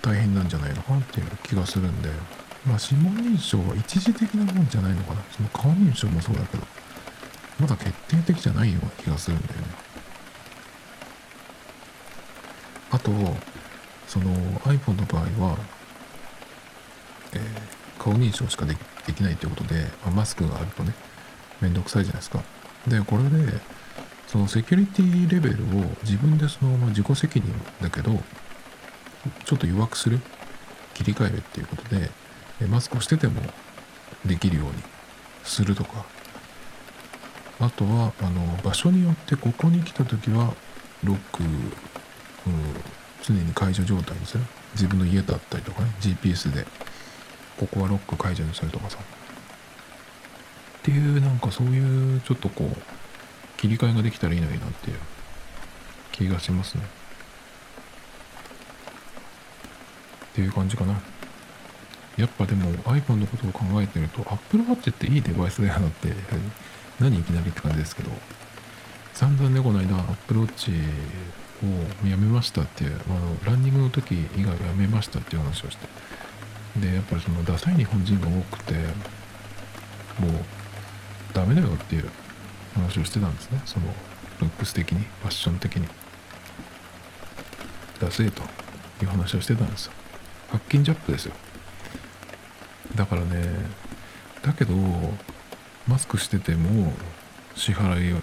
[0.00, 2.08] 大変なんじゃないのかなっていう気がするんで、
[2.66, 5.22] まあ、指紋認証は一時的なもんじゃないのかな。
[5.30, 6.81] その顔認証もそうだけど。
[7.58, 9.66] まだ決定的じゃないような気がするんだよね。
[12.90, 13.10] あと
[14.06, 15.58] その iPhone の場合は、
[17.32, 18.74] えー顔認証しかで
[19.12, 20.92] きないということで、まあマスクがあるとね
[21.60, 22.42] めんどくさいじゃないですか。
[22.88, 23.60] でこれで
[24.26, 27.48] そのセキュリティレベルを自分でその、まあ、自己責任
[27.80, 28.20] だけど
[29.44, 30.18] ちょっと弱くする
[30.94, 32.10] 切り替えるっていうことで
[32.66, 33.40] マスクをしてても
[34.24, 34.72] できるように
[35.44, 36.04] するとか
[37.62, 40.54] あとはあの場所によってここに来た時は
[41.04, 41.50] ロック、うん、
[43.22, 44.44] 常に解除状態にする
[44.74, 46.66] 自分の家だったりとかね GPS で。
[47.58, 48.98] ここはロック解除にするとかさ。
[48.98, 49.02] っ
[50.82, 52.76] ていうなんかそういうちょっとこう
[53.56, 54.96] 切り替えができたらいいのになっていう。
[56.10, 56.82] 気がしますね。
[60.32, 61.00] っていう感じかな。
[62.16, 66.08] やっぱでも iPhone のことを考えてると Apple Watch っていいデバイスだよなって
[67.02, 68.10] 何いきなりって感じですけど
[69.12, 70.72] 散々ねこの間 Apple Watch
[72.04, 75.86] をやめましたっていうあのランニングの時以外はやめましたっていう話をして。
[76.80, 78.84] でやっぱりそのダサい日本人が多くてもう
[81.34, 82.08] ダメだよっていう
[82.74, 83.60] 話をしてたんですね。
[83.66, 83.86] その
[84.40, 85.86] ルックス的にファッション的に。
[88.00, 88.42] ダセえと
[89.02, 89.92] いう話をしてたんですよ。
[90.50, 91.34] 発金ジャップですよ。
[92.96, 93.44] だからね
[94.42, 94.74] だけど
[95.88, 96.92] マスクしてても
[97.54, 98.18] 支払いを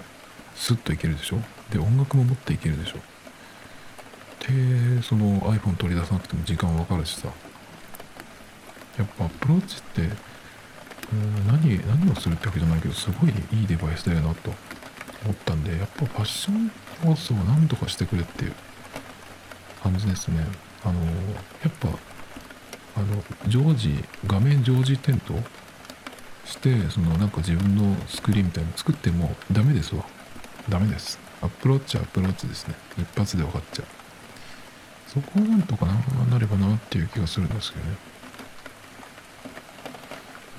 [0.55, 1.37] スッといけるでしょ？
[1.71, 2.97] で音楽も持っていけるでしょ？
[4.47, 7.29] でその iPhone 取り出さなくても時間わかるしさ。
[8.97, 10.01] やっぱアプローチって
[11.11, 14.51] うん何何をするってわけじゃないけどすごいいいデバイスだよなと
[15.23, 16.71] 思ったんでやっぱファッション
[17.05, 18.53] 要素を何とかしてくれっていう
[19.81, 20.45] 感じですね。
[20.83, 21.11] あのや
[21.69, 21.87] っぱ
[22.97, 25.35] あの常時画面常時点灯
[26.49, 30.05] してそのなんか自分のスクリーンみたいの作ってもダメですわ。
[30.67, 31.19] ダメです。
[31.41, 32.75] アップローチはアップローチですね。
[32.97, 33.85] 一発で分かっちゃう。
[35.07, 35.93] そこをなんとかな
[36.31, 37.97] なればなっていう気がするんですけどね。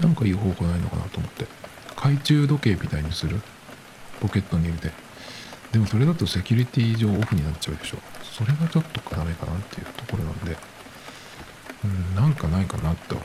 [0.00, 1.46] なんかいい方法ないのかなと思って。
[1.96, 3.40] 懐中時計みたいにする？
[4.20, 4.92] ポケットに入れて。
[5.72, 7.98] でもそれだとセキュリティ上オフになっちゃうでしょ。
[8.22, 10.56] それがちょっとダメかなっていうところなんで。
[11.84, 13.16] うんなんかないかなと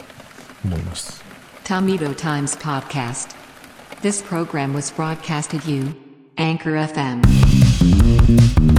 [0.63, 1.24] 思います。
[1.65, 3.35] Tomedo Times Podcast.
[4.01, 5.95] This program was broadcasted you,
[6.37, 8.74] Anchor FM.